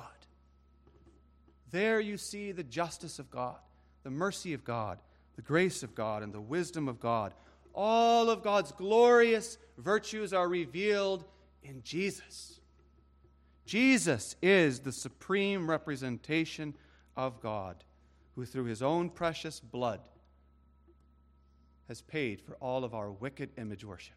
[1.72, 3.58] There you see the justice of God,
[4.04, 5.00] the mercy of God,
[5.36, 7.34] the grace of God, and the wisdom of God
[7.76, 11.26] all of God's glorious virtues are revealed
[11.62, 12.60] in Jesus.
[13.66, 16.76] Jesus is the supreme representation
[17.18, 17.84] of God,
[18.36, 20.00] who through his own precious blood
[21.88, 24.16] has paid for all of our wicked image worship.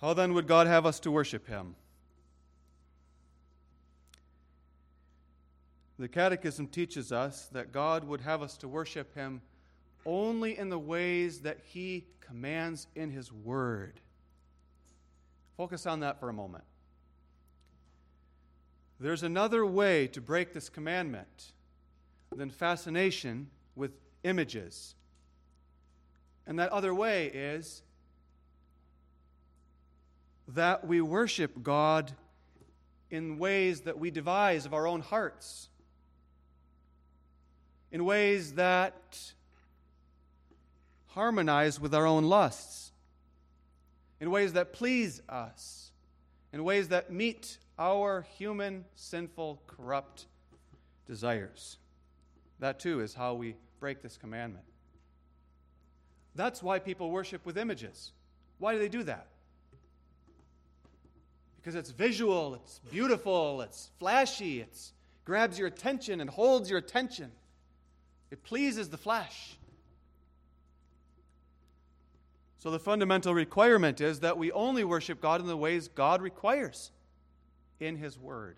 [0.00, 1.76] How then would God have us to worship him?
[6.02, 9.40] The Catechism teaches us that God would have us to worship Him
[10.04, 14.00] only in the ways that He commands in His Word.
[15.56, 16.64] Focus on that for a moment.
[18.98, 21.52] There's another way to break this commandment
[22.34, 23.92] than fascination with
[24.24, 24.96] images.
[26.48, 27.84] And that other way is
[30.48, 32.10] that we worship God
[33.08, 35.68] in ways that we devise of our own hearts
[37.92, 39.32] in ways that
[41.08, 42.90] harmonize with our own lusts,
[44.18, 45.92] in ways that please us,
[46.52, 50.26] in ways that meet our human, sinful, corrupt
[51.06, 51.76] desires.
[52.60, 54.64] That too is how we break this commandment.
[56.34, 58.12] That's why people worship with images.
[58.58, 59.26] Why do they do that?
[61.56, 64.78] Because it's visual, it's beautiful, it's flashy, it
[65.24, 67.30] grabs your attention and holds your attention.
[68.32, 69.58] It pleases the flesh.
[72.56, 76.92] So the fundamental requirement is that we only worship God in the ways God requires
[77.78, 78.56] in His Word.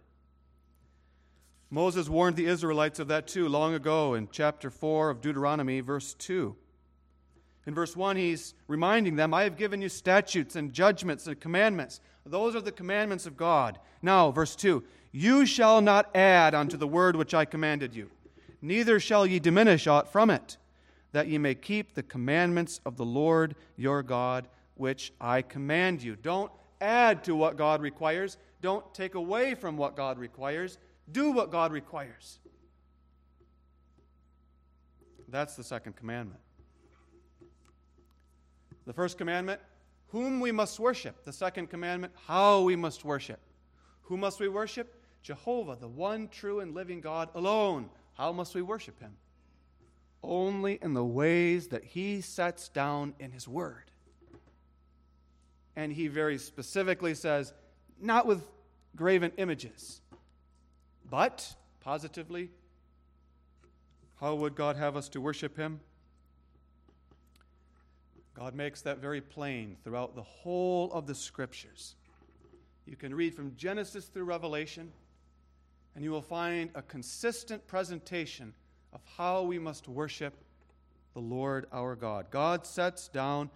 [1.70, 6.14] Moses warned the Israelites of that too long ago in chapter 4 of Deuteronomy, verse
[6.14, 6.54] 2.
[7.66, 12.00] In verse 1, he's reminding them, I have given you statutes and judgments and commandments.
[12.24, 13.80] Those are the commandments of God.
[14.02, 18.08] Now, verse 2 You shall not add unto the word which I commanded you,
[18.64, 20.56] neither shall ye diminish aught from it,
[21.12, 26.16] that ye may keep the commandments of the Lord your God, which I command you.
[26.16, 26.50] Don't
[26.80, 30.78] add to what God requires, don't take away from what God requires.
[31.12, 32.38] Do what God requires.
[35.28, 36.40] That's the second commandment.
[38.86, 39.60] The first commandment,
[40.08, 41.24] whom we must worship.
[41.24, 43.40] The second commandment, how we must worship.
[44.04, 44.94] Who must we worship?
[45.22, 47.90] Jehovah, the one true and living God alone.
[48.14, 49.12] How must we worship him?
[50.22, 53.90] Only in the ways that he sets down in his word.
[55.76, 57.52] And he very specifically says,
[58.00, 58.42] not with
[58.96, 60.00] graven images,
[61.10, 62.50] but positively,
[64.20, 65.80] how would God have us to worship him?
[68.34, 71.94] God makes that very plain throughout the whole of the scriptures.
[72.86, 74.92] You can read from Genesis through Revelation,
[75.94, 78.52] and you will find a consistent presentation
[78.92, 80.34] of how we must worship
[81.14, 82.26] the Lord our God.
[82.30, 83.50] God sets down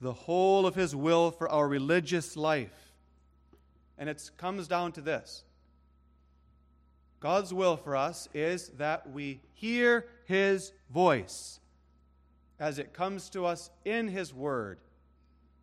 [0.00, 2.92] the whole of His will for our religious life.
[3.98, 5.44] And it comes down to this
[7.20, 11.58] God's will for us is that we hear His voice
[12.60, 14.78] as it comes to us in His Word.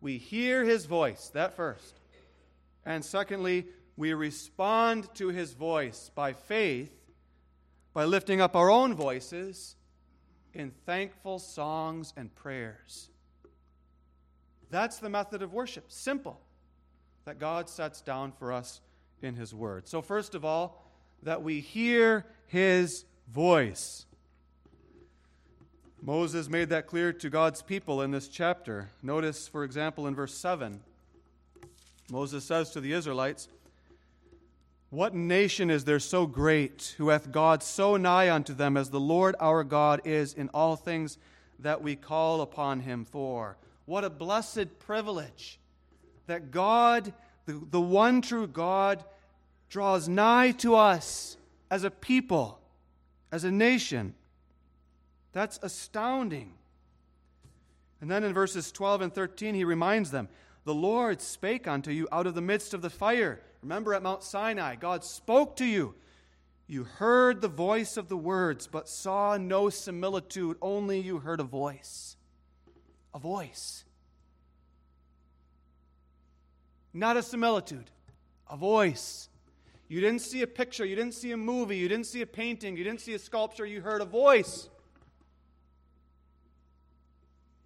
[0.00, 2.00] We hear His voice, that first.
[2.84, 3.66] And secondly,
[3.96, 6.92] we respond to His voice by faith,
[7.92, 9.76] by lifting up our own voices
[10.54, 13.10] in thankful songs and prayers.
[14.70, 16.40] That's the method of worship, simple,
[17.24, 18.80] that God sets down for us
[19.20, 19.86] in His Word.
[19.86, 20.82] So, first of all,
[21.22, 24.06] that we hear His voice.
[26.00, 28.90] Moses made that clear to God's people in this chapter.
[29.02, 30.80] Notice, for example, in verse 7,
[32.10, 33.48] Moses says to the Israelites,
[34.92, 39.00] What nation is there so great, who hath God so nigh unto them as the
[39.00, 41.16] Lord our God is in all things
[41.60, 43.56] that we call upon him for?
[43.86, 45.58] What a blessed privilege
[46.26, 47.14] that God,
[47.46, 49.02] the, the one true God,
[49.70, 51.38] draws nigh to us
[51.70, 52.60] as a people,
[53.32, 54.12] as a nation.
[55.32, 56.52] That's astounding.
[58.02, 60.28] And then in verses 12 and 13, he reminds them
[60.66, 63.40] The Lord spake unto you out of the midst of the fire.
[63.62, 65.94] Remember at Mount Sinai, God spoke to you.
[66.66, 71.44] You heard the voice of the words, but saw no similitude, only you heard a
[71.44, 72.16] voice.
[73.14, 73.84] A voice.
[76.94, 77.90] Not a similitude,
[78.50, 79.28] a voice.
[79.88, 82.76] You didn't see a picture, you didn't see a movie, you didn't see a painting,
[82.76, 84.68] you didn't see a sculpture, you heard a voice.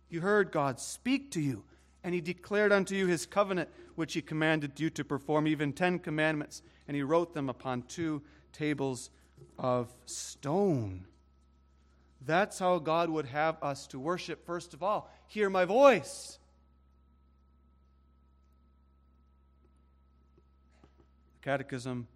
[0.09, 1.65] You heard God speak to you,
[2.07, 5.99] and He declared unto you His covenant, which He commanded you to perform, even ten
[5.99, 9.11] commandments, and He wrote them upon two tables
[9.59, 11.05] of stone.
[12.25, 15.11] That's how God would have us to worship, first of all.
[15.27, 16.39] Hear my voice.
[21.41, 22.07] The Catechism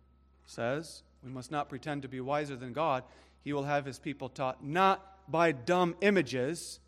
[0.47, 3.03] says we must not pretend to be wiser than God.
[3.43, 6.79] He will have His people taught not by dumb images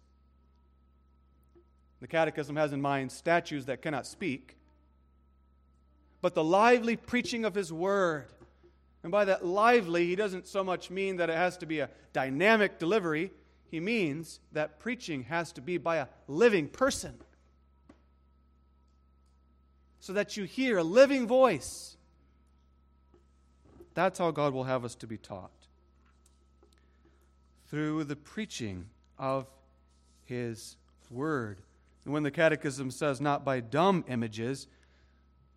[2.02, 4.56] the Catechism has in mind statues that cannot speak,
[6.20, 8.26] but the lively preaching of His Word.
[9.04, 11.90] And by that lively, he doesn't so much mean that it has to be a
[12.12, 13.30] dynamic delivery.
[13.70, 17.14] He means that preaching has to be by a living person.
[20.00, 21.96] So that you hear a living voice.
[23.94, 25.52] That's how God will have us to be taught.
[27.68, 28.86] Through the preaching
[29.20, 29.46] of
[30.24, 30.76] His
[31.08, 31.58] Word.
[32.04, 34.66] And when the Catechism says not by dumb images,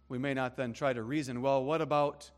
[0.10, 2.32] we may not then try to reason, well, what about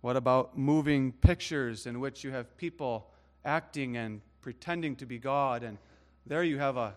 [0.00, 3.10] what about moving pictures in which you have people
[3.44, 5.76] acting and pretending to be God and
[6.24, 6.94] there you have a,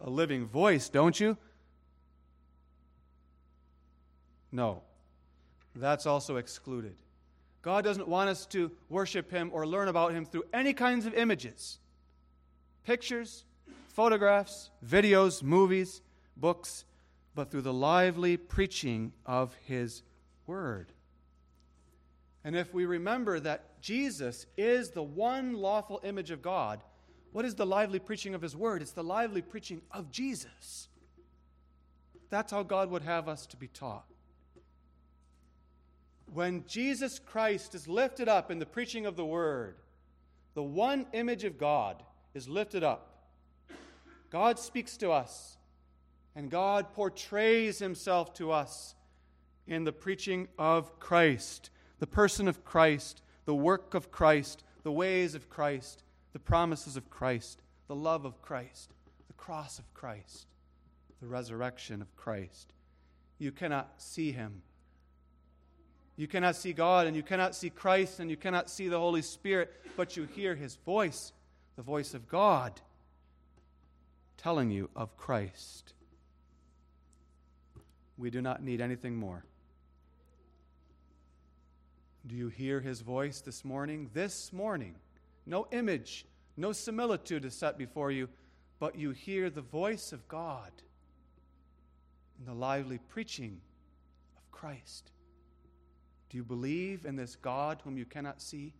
[0.00, 1.36] a living voice, don't you?
[4.52, 4.82] No.
[5.74, 6.94] that's also excluded.
[7.60, 11.14] God doesn't want us to worship Him or learn about Him through any kinds of
[11.14, 11.78] images
[12.84, 13.44] pictures,
[13.94, 16.02] photographs, videos, movies,
[16.36, 16.84] books,
[17.34, 20.02] but through the lively preaching of His
[20.46, 20.92] Word.
[22.42, 26.82] And if we remember that Jesus is the one lawful image of God,
[27.32, 28.82] what is the lively preaching of His Word?
[28.82, 30.88] It's the lively preaching of Jesus.
[32.30, 34.06] That's how God would have us to be taught.
[36.32, 39.76] When Jesus Christ is lifted up in the preaching of the Word,
[40.54, 42.02] the one image of God
[42.34, 43.13] is lifted up.
[44.34, 45.58] God speaks to us,
[46.34, 48.96] and God portrays Himself to us
[49.68, 51.70] in the preaching of Christ
[52.00, 57.08] the person of Christ, the work of Christ, the ways of Christ, the promises of
[57.08, 58.90] Christ, the love of Christ,
[59.28, 60.48] the cross of Christ,
[61.20, 62.72] the resurrection of Christ.
[63.38, 64.62] You cannot see him.
[66.16, 69.22] You cannot see God, and you cannot see Christ, and you cannot see the Holy
[69.22, 71.32] Spirit, but you hear his voice,
[71.76, 72.80] the voice of God,
[74.44, 75.94] telling you of Christ.
[78.18, 79.42] We do not need anything more.
[82.26, 84.10] Do you hear his voice this morning?
[84.12, 84.96] This morning.
[85.46, 86.26] No image,
[86.58, 88.28] no similitude is set before you,
[88.78, 90.72] but you hear the voice of God
[92.38, 93.62] in the lively preaching
[94.36, 95.10] of Christ.
[96.28, 98.74] Do you believe in this God whom you cannot see,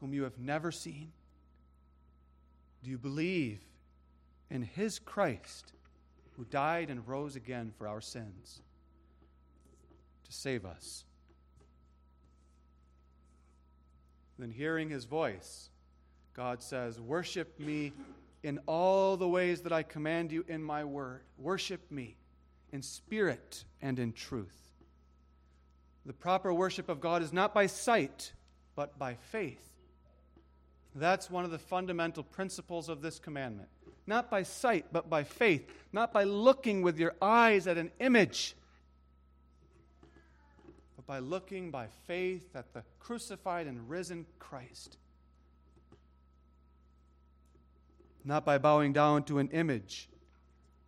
[0.00, 1.12] whom you have never seen?
[2.84, 3.60] Do you believe
[4.50, 5.72] in his Christ
[6.36, 8.60] who died and rose again for our sins
[10.24, 11.04] to save us?
[14.38, 15.70] Then, hearing his voice,
[16.34, 17.92] God says, Worship me
[18.42, 21.22] in all the ways that I command you in my word.
[21.38, 22.16] Worship me
[22.70, 24.72] in spirit and in truth.
[26.04, 28.32] The proper worship of God is not by sight,
[28.76, 29.73] but by faith.
[30.94, 33.68] That's one of the fundamental principles of this commandment.
[34.06, 35.68] Not by sight, but by faith.
[35.92, 38.54] Not by looking with your eyes at an image
[41.06, 44.96] but by looking by faith at the crucified and risen Christ.
[48.24, 50.08] Not by bowing down to an image,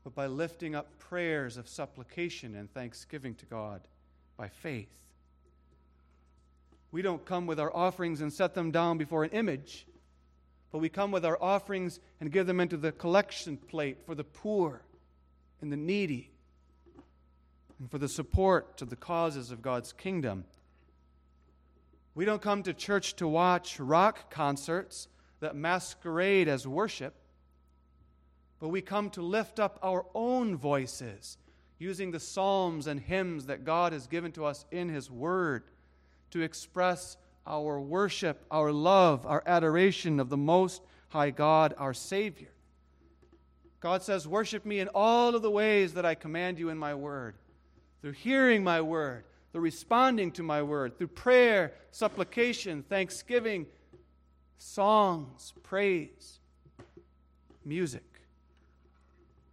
[0.05, 3.83] but by lifting up prayers of supplication and thanksgiving to God
[4.39, 4.89] by faith.
[6.93, 9.87] We don't come with our offerings and set them down before an image,
[10.77, 14.22] but we come with our offerings and give them into the collection plate for the
[14.22, 14.83] poor
[15.62, 16.29] and the needy
[17.79, 20.45] and for the support to the causes of God's kingdom.
[22.14, 25.09] We don't come to church to watch rock concerts
[25.41, 27.14] that masquerade as worship,
[28.61, 31.39] but we come to lift up our own voices
[31.79, 35.62] using the psalms and hymns that God has given to us in His Word
[36.33, 37.16] to express
[37.47, 42.51] our worship, our love, our adoration of the Most High God, our Savior.
[43.80, 46.94] God says, Worship me in all of the ways that I command you in my
[46.94, 47.34] Word
[48.07, 53.66] through hearing my word, through responding to my word, through prayer, supplication, thanksgiving,
[54.59, 56.38] songs, praise,
[57.64, 58.05] music,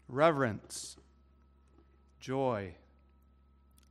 [0.08, 0.98] reverence,
[2.20, 2.76] joy.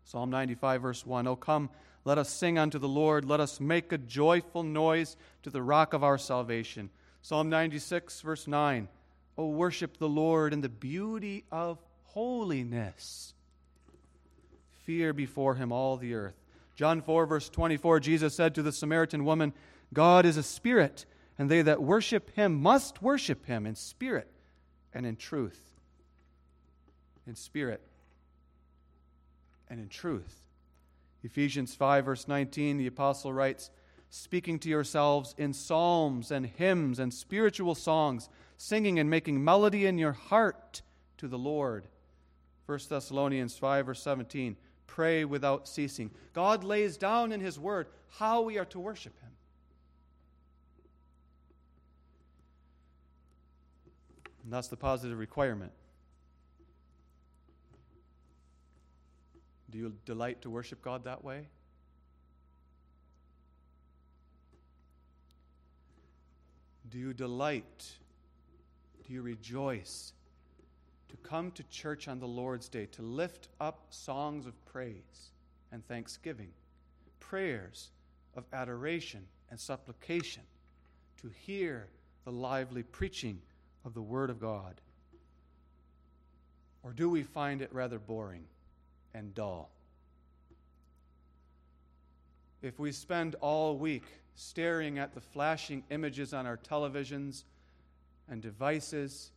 [0.05, 1.71] Psalm 95, verse 1 Oh, come,
[2.05, 3.25] let us sing unto the Lord.
[3.25, 6.91] Let us make a joyful noise to the rock of our salvation.
[7.23, 8.89] Psalm 96, verse 9
[9.39, 13.33] Oh, worship the Lord in the beauty of holiness
[14.85, 16.35] fear before him all the earth.
[16.75, 19.53] John 4, verse 24, Jesus said to the Samaritan woman,
[19.95, 21.07] God is a spirit,
[21.39, 24.29] and they that worship him must worship him in spirit
[24.93, 25.61] and in truth.
[27.27, 27.81] In spirit
[29.71, 30.43] and in truth.
[31.23, 33.71] Ephesians 5, verse 19, the apostle writes,
[34.11, 39.99] Speaking to yourselves in psalms and hymns and spiritual songs, singing and making melody in
[39.99, 40.83] your heart
[41.19, 41.87] to the Lord.
[42.67, 44.57] 1 Thessalonians 5, verse 17
[44.93, 46.11] pray without ceasing.
[46.35, 47.87] God lays down in His Word
[48.19, 49.31] how we are to worship Him.
[54.45, 55.73] And that's the positive requirement.
[59.73, 61.49] Do you delight to worship God that way?
[66.91, 67.91] Do you delight?
[69.07, 70.13] Do you rejoice
[71.09, 75.31] to come to church on the Lord's Day to lift up songs of praise
[75.73, 76.51] and thanksgiving,
[77.19, 77.89] prayers
[78.37, 80.43] of adoration and supplication,
[81.23, 81.89] to hear
[82.25, 83.41] the lively preaching
[83.87, 84.83] of the Word of God?
[86.83, 88.45] Or do we find it rather boring
[89.15, 89.71] and dull?
[92.63, 94.05] if we spend all week
[94.37, 97.43] staring at the flashing images on our televisions
[98.29, 99.33] and devices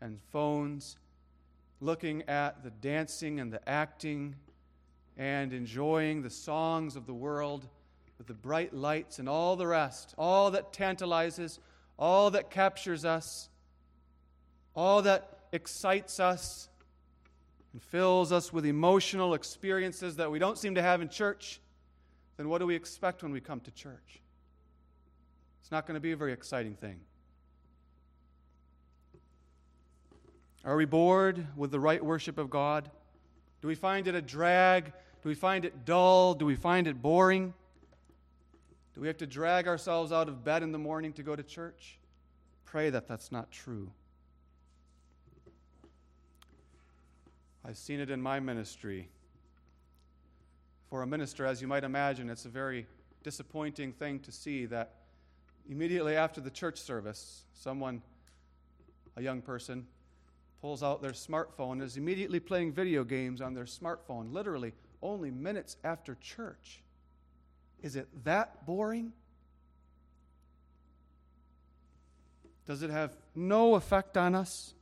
[0.00, 0.96] and phones,
[1.80, 4.36] looking at the dancing and the acting
[5.16, 7.66] and enjoying the songs of the world
[8.18, 11.58] with the bright lights and all the rest, all that tantalizes,
[11.98, 13.48] all that captures us,
[14.76, 16.68] all that excites us
[17.72, 21.60] and fills us with emotional experiences that we don't seem to have in church,
[22.36, 24.20] then what do we expect when we come to church?
[25.60, 27.00] It's not going to be a very exciting thing.
[30.64, 32.90] Are we bored with the right worship of God?
[33.62, 34.92] Do we find it a drag?
[35.22, 36.34] Do we find it dull?
[36.34, 37.54] Do we find it boring?
[38.94, 41.42] Do we have to drag ourselves out of bed in the morning to go to
[41.42, 41.98] church?
[42.64, 43.90] Pray that that's not true.
[47.64, 49.08] I've seen it in my ministry.
[50.88, 52.86] For a minister, as you might imagine, it's a very
[53.22, 54.94] disappointing thing to see that
[55.68, 58.02] immediately after the church service, someone,
[59.16, 59.86] a young person,
[60.60, 65.30] pulls out their smartphone and is immediately playing video games on their smartphone, literally only
[65.30, 66.82] minutes after church.
[67.82, 69.12] Is it that boring?
[72.66, 74.74] Does it have no effect on us?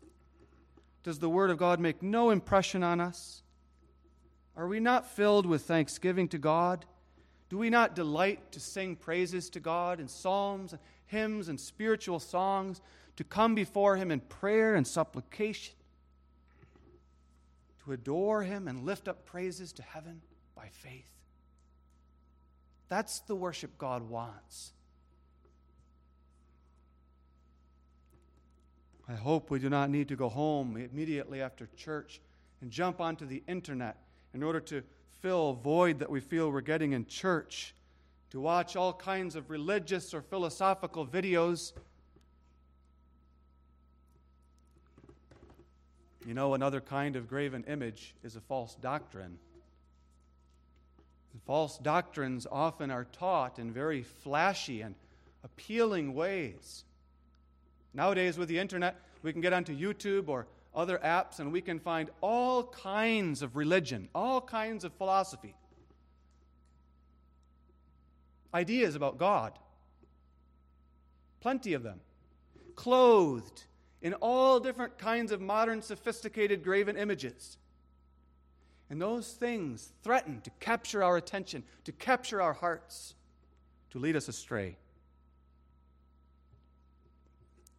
[1.03, 3.43] Does the Word of God make no impression on us?
[4.57, 6.85] Are we not filled with thanksgiving to God?
[7.49, 12.21] Do we not delight to sing praises to God in psalms, and hymns, and spiritual
[12.21, 12.81] songs,
[13.17, 15.75] to come before Him in prayer and supplication,
[17.85, 20.21] to adore Him and lift up praises to heaven
[20.55, 21.11] by faith?
[22.89, 24.73] That's the worship God wants.
[29.09, 32.21] I hope we do not need to go home immediately after church
[32.61, 33.97] and jump onto the internet
[34.35, 34.83] in order to
[35.23, 37.75] fill void that we feel we're getting in church,
[38.31, 41.73] to watch all kinds of religious or philosophical videos.
[46.27, 49.39] You know, another kind of graven image is a false doctrine.
[51.47, 54.95] False doctrines often are taught in very flashy and
[55.43, 56.85] appealing ways.
[57.95, 61.79] Nowadays, with the internet, we can get onto YouTube or other apps and we can
[61.79, 65.55] find all kinds of religion, all kinds of philosophy,
[68.55, 69.59] ideas about God.
[71.41, 72.01] Plenty of them.
[72.75, 73.65] Clothed
[74.03, 77.59] in all different kinds of modern, sophisticated graven images.
[78.91, 83.15] And those things threaten to capture our attention, to capture our hearts,
[83.91, 84.77] to lead us astray.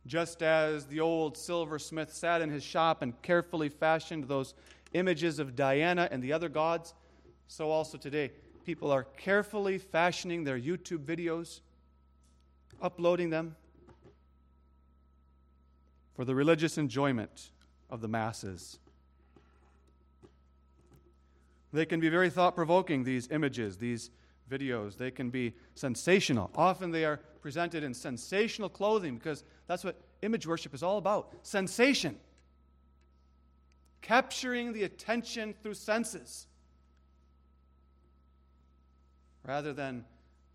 [0.09, 4.55] Just as the old silversmith sat in his shop and carefully fashioned those
[4.93, 6.95] images of Diana and the other gods,
[7.47, 8.31] so also today,
[8.65, 11.59] people are carefully fashioning their YouTube videos,
[12.81, 13.55] uploading them
[16.15, 17.51] for the religious enjoyment
[17.91, 18.79] of the masses.
[21.71, 24.09] They can be very thought provoking, these images, these
[24.49, 24.97] videos.
[24.97, 26.49] They can be sensational.
[26.55, 31.31] Often they are presented in sensational clothing because that's what image worship is all about
[31.43, 32.17] sensation.
[34.01, 36.47] Capturing the attention through senses
[39.45, 40.03] rather than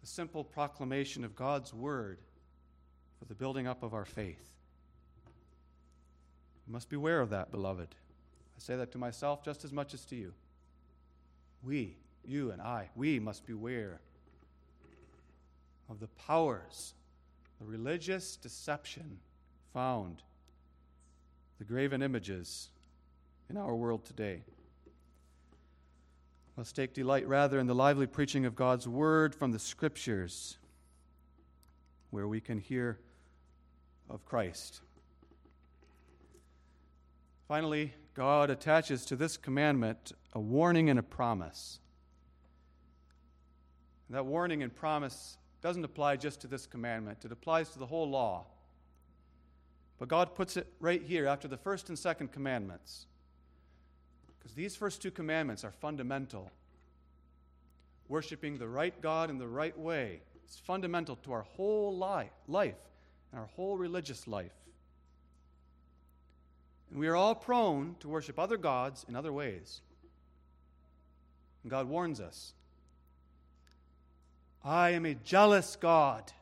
[0.00, 2.18] the simple proclamation of God's word
[3.20, 4.52] for the building up of our faith.
[6.66, 7.94] We must beware of that, beloved.
[7.94, 10.34] I say that to myself just as much as to you.
[11.62, 14.00] We, you and I, we must beware
[15.88, 16.94] of the powers,
[17.60, 19.18] the religious deception
[19.72, 20.22] found,
[21.58, 22.70] the graven images
[23.48, 24.42] in our world today.
[26.56, 30.58] Let's take delight rather in the lively preaching of God's word from the scriptures,
[32.10, 32.98] where we can hear
[34.08, 34.80] of Christ.
[37.48, 41.80] Finally, God attaches to this commandment a warning and a promise.
[44.10, 48.06] that warning and promise doesn't apply just to this commandment, it applies to the whole
[48.06, 48.44] law.
[49.98, 53.06] But God puts it right here after the first and second commandments.
[54.38, 56.50] Because these first two commandments are fundamental.
[58.10, 62.76] Worshipping the right God in the right way is fundamental to our whole life, life
[63.32, 64.52] and our whole religious life.
[66.90, 69.80] And we are all prone to worship other gods in other ways.
[71.62, 72.52] And God warns us
[74.64, 76.32] I am a jealous God.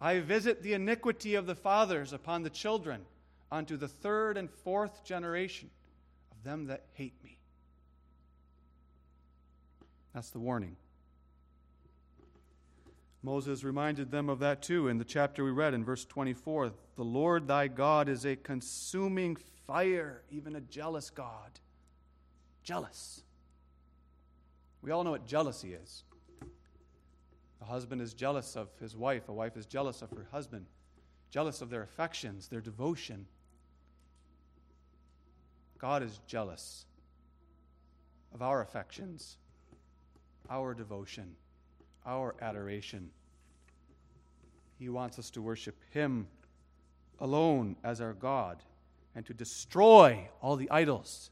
[0.00, 3.00] I visit the iniquity of the fathers upon the children
[3.50, 5.70] unto the third and fourth generation
[6.30, 7.38] of them that hate me.
[10.14, 10.76] That's the warning.
[13.22, 16.72] Moses reminded them of that too in the chapter we read in verse 24.
[16.96, 21.58] The Lord thy God is a consuming fire, even a jealous God.
[22.62, 23.22] Jealous.
[24.82, 26.04] We all know what jealousy is.
[27.60, 30.66] A husband is jealous of his wife, a wife is jealous of her husband,
[31.30, 33.26] jealous of their affections, their devotion.
[35.78, 36.86] God is jealous
[38.32, 39.36] of our affections,
[40.48, 41.34] our devotion
[42.08, 43.10] our adoration.
[44.78, 46.26] He wants us to worship Him
[47.20, 48.62] alone as our God
[49.14, 51.30] and to destroy all the idols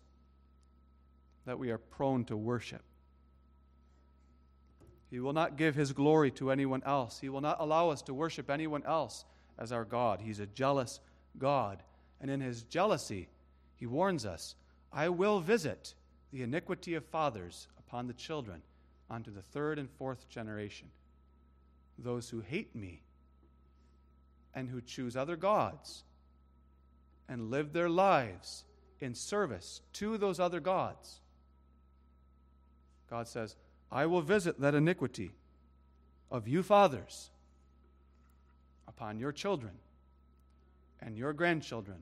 [1.46, 2.82] that we are prone to worship.
[5.16, 7.18] He will not give His glory to anyone else.
[7.18, 9.24] He will not allow us to worship anyone else
[9.58, 10.20] as our God.
[10.20, 11.00] He's a jealous
[11.38, 11.82] God.
[12.20, 13.30] And in His jealousy,
[13.76, 14.56] He warns us
[14.92, 15.94] I will visit
[16.34, 18.60] the iniquity of fathers upon the children
[19.08, 20.88] unto the third and fourth generation.
[21.98, 23.00] Those who hate me
[24.52, 26.04] and who choose other gods
[27.26, 28.64] and live their lives
[29.00, 31.20] in service to those other gods.
[33.08, 33.56] God says,
[33.90, 35.30] I will visit that iniquity
[36.30, 37.30] of you fathers
[38.88, 39.72] upon your children
[41.00, 41.98] and your grandchildren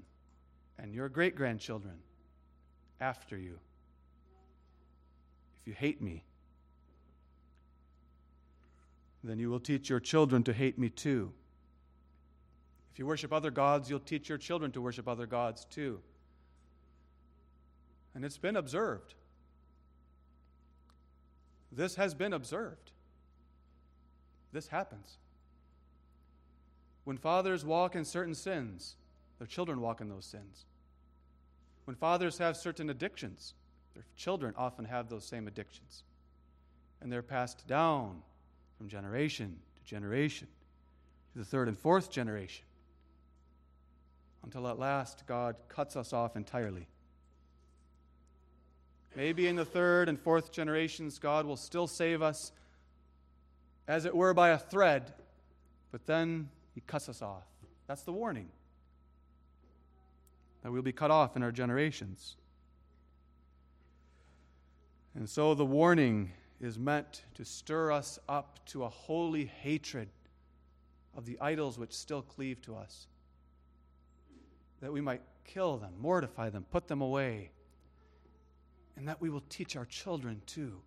[0.79, 1.95] and your great grandchildren
[3.01, 3.59] after you.
[5.61, 6.25] If you hate me,
[9.23, 11.33] then you will teach your children to hate me too.
[12.93, 16.01] If you worship other gods, you'll teach your children to worship other gods too.
[18.15, 19.15] And it's been observed.
[21.75, 22.93] This has been observed.
[24.53, 25.19] This happens.
[27.05, 28.97] When fathers walk in certain sins,
[29.39, 30.65] their children walk in those sins.
[31.85, 33.55] When fathers have certain addictions,
[33.95, 36.05] their children often have those same addictions.
[37.01, 38.23] And they're passed down
[38.79, 40.49] from generation to generation
[41.33, 42.65] to the third and fourth generation
[44.43, 46.87] until at last God cuts us off entirely.
[49.17, 52.53] Maybe in the third and fourth generations, God will still save us,
[53.87, 55.13] as it were, by a thread,
[55.93, 57.45] but then He cuts us off.
[57.87, 58.49] That's the warning
[60.63, 62.37] that we'll be cut off in our generations.
[65.15, 70.09] And so the warning is meant to stir us up to a holy hatred
[71.17, 73.07] of the idols which still cleave to us,
[74.81, 77.51] that we might kill them, mortify them, put them away,
[78.97, 80.81] and that we will teach our children too,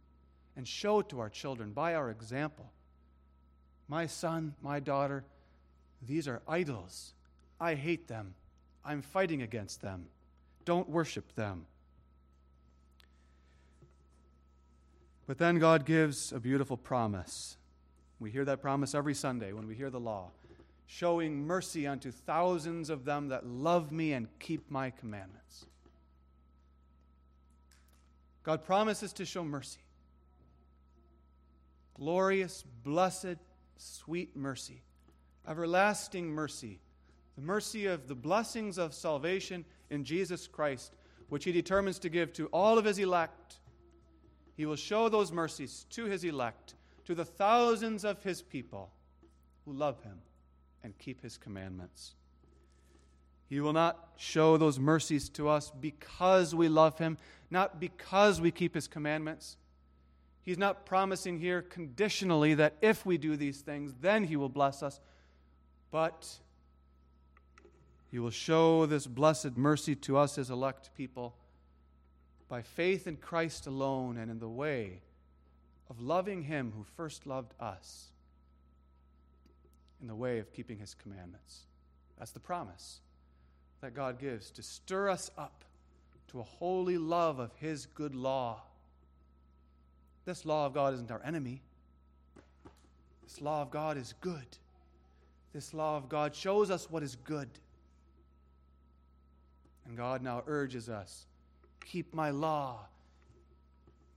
[0.55, 2.71] and show to our children by our example.
[3.87, 5.23] My son, my daughter,
[6.05, 7.13] these are idols.
[7.59, 8.35] I hate them.
[8.85, 10.07] I'm fighting against them.
[10.65, 11.65] Don't worship them.
[15.25, 17.57] But then God gives a beautiful promise.
[18.19, 20.31] We hear that promise every Sunday when we hear the law,
[20.85, 25.65] showing mercy unto thousands of them that love me and keep my commandments.
[28.47, 29.81] God promises to show mercy.
[31.93, 33.37] Glorious, blessed,
[33.75, 34.81] sweet mercy,
[35.47, 36.79] everlasting mercy,
[37.35, 40.95] the mercy of the blessings of salvation in Jesus Christ,
[41.29, 43.59] which He determines to give to all of His elect
[44.57, 46.73] he will show those mercies to his elect,
[47.05, 48.91] to the thousands of his people
[49.63, 50.19] who love him
[50.83, 52.15] and keep his commandments.
[53.49, 57.17] He will not show those mercies to us because we love him,
[57.49, 59.57] not because we keep his commandments.
[60.41, 64.83] He's not promising here conditionally that if we do these things, then he will bless
[64.83, 64.99] us.
[65.91, 66.27] But
[68.11, 71.35] he will show this blessed mercy to us, his elect people
[72.49, 75.01] by faith in Christ alone and in the way
[75.89, 78.07] of loving Him who first loved us,
[80.01, 81.61] in the way of keeping His commandments.
[82.17, 83.01] That's the promise
[83.81, 85.63] that God gives to stir us up
[86.29, 88.61] to a holy love of His good law.
[90.25, 91.61] This law of God isn't our enemy.
[93.23, 94.57] This law of God is good.
[95.53, 97.49] This law of God shows us what is good.
[99.87, 101.25] And God now urges us
[101.87, 102.79] keep my law.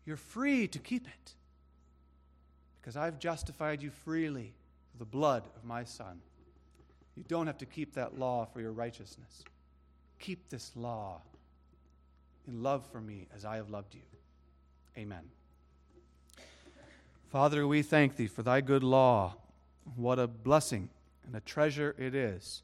[0.05, 1.35] You're free to keep it
[2.81, 4.53] because I've justified you freely
[4.91, 6.21] through the blood of my Son.
[7.15, 9.45] You don't have to keep that law for your righteousness.
[10.19, 11.21] Keep this law
[12.47, 14.03] in love for me as I have loved you.
[14.97, 15.23] Amen.
[17.31, 19.37] Father, we thank thee for thy good law.
[19.97, 20.91] What a blessing
[21.27, 22.63] and a treasure it is,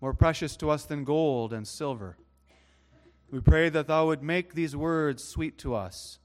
[0.00, 2.16] more precious to us than gold and silver.
[3.30, 6.18] We pray that thou would make these words sweet to us,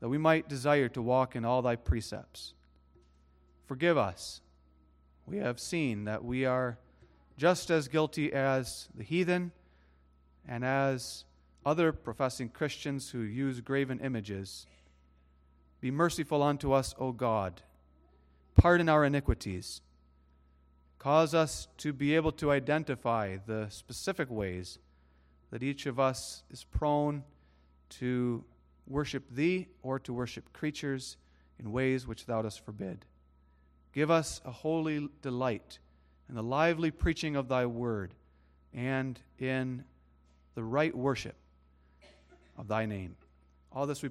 [0.00, 2.54] that we might desire to walk in all thy precepts.
[3.66, 4.40] Forgive us.
[5.32, 6.76] We have seen that we are
[7.38, 9.52] just as guilty as the heathen
[10.46, 11.24] and as
[11.64, 14.66] other professing Christians who use graven images.
[15.80, 17.62] Be merciful unto us, O God.
[18.58, 19.80] Pardon our iniquities.
[20.98, 24.78] Cause us to be able to identify the specific ways
[25.50, 27.24] that each of us is prone
[27.88, 28.44] to
[28.86, 31.16] worship Thee or to worship creatures
[31.58, 33.06] in ways which Thou dost forbid.
[33.92, 35.78] Give us a holy delight
[36.28, 38.14] in the lively preaching of Thy word
[38.72, 39.84] and in
[40.54, 41.36] the right worship
[42.56, 43.16] of Thy name.
[43.70, 44.08] All this we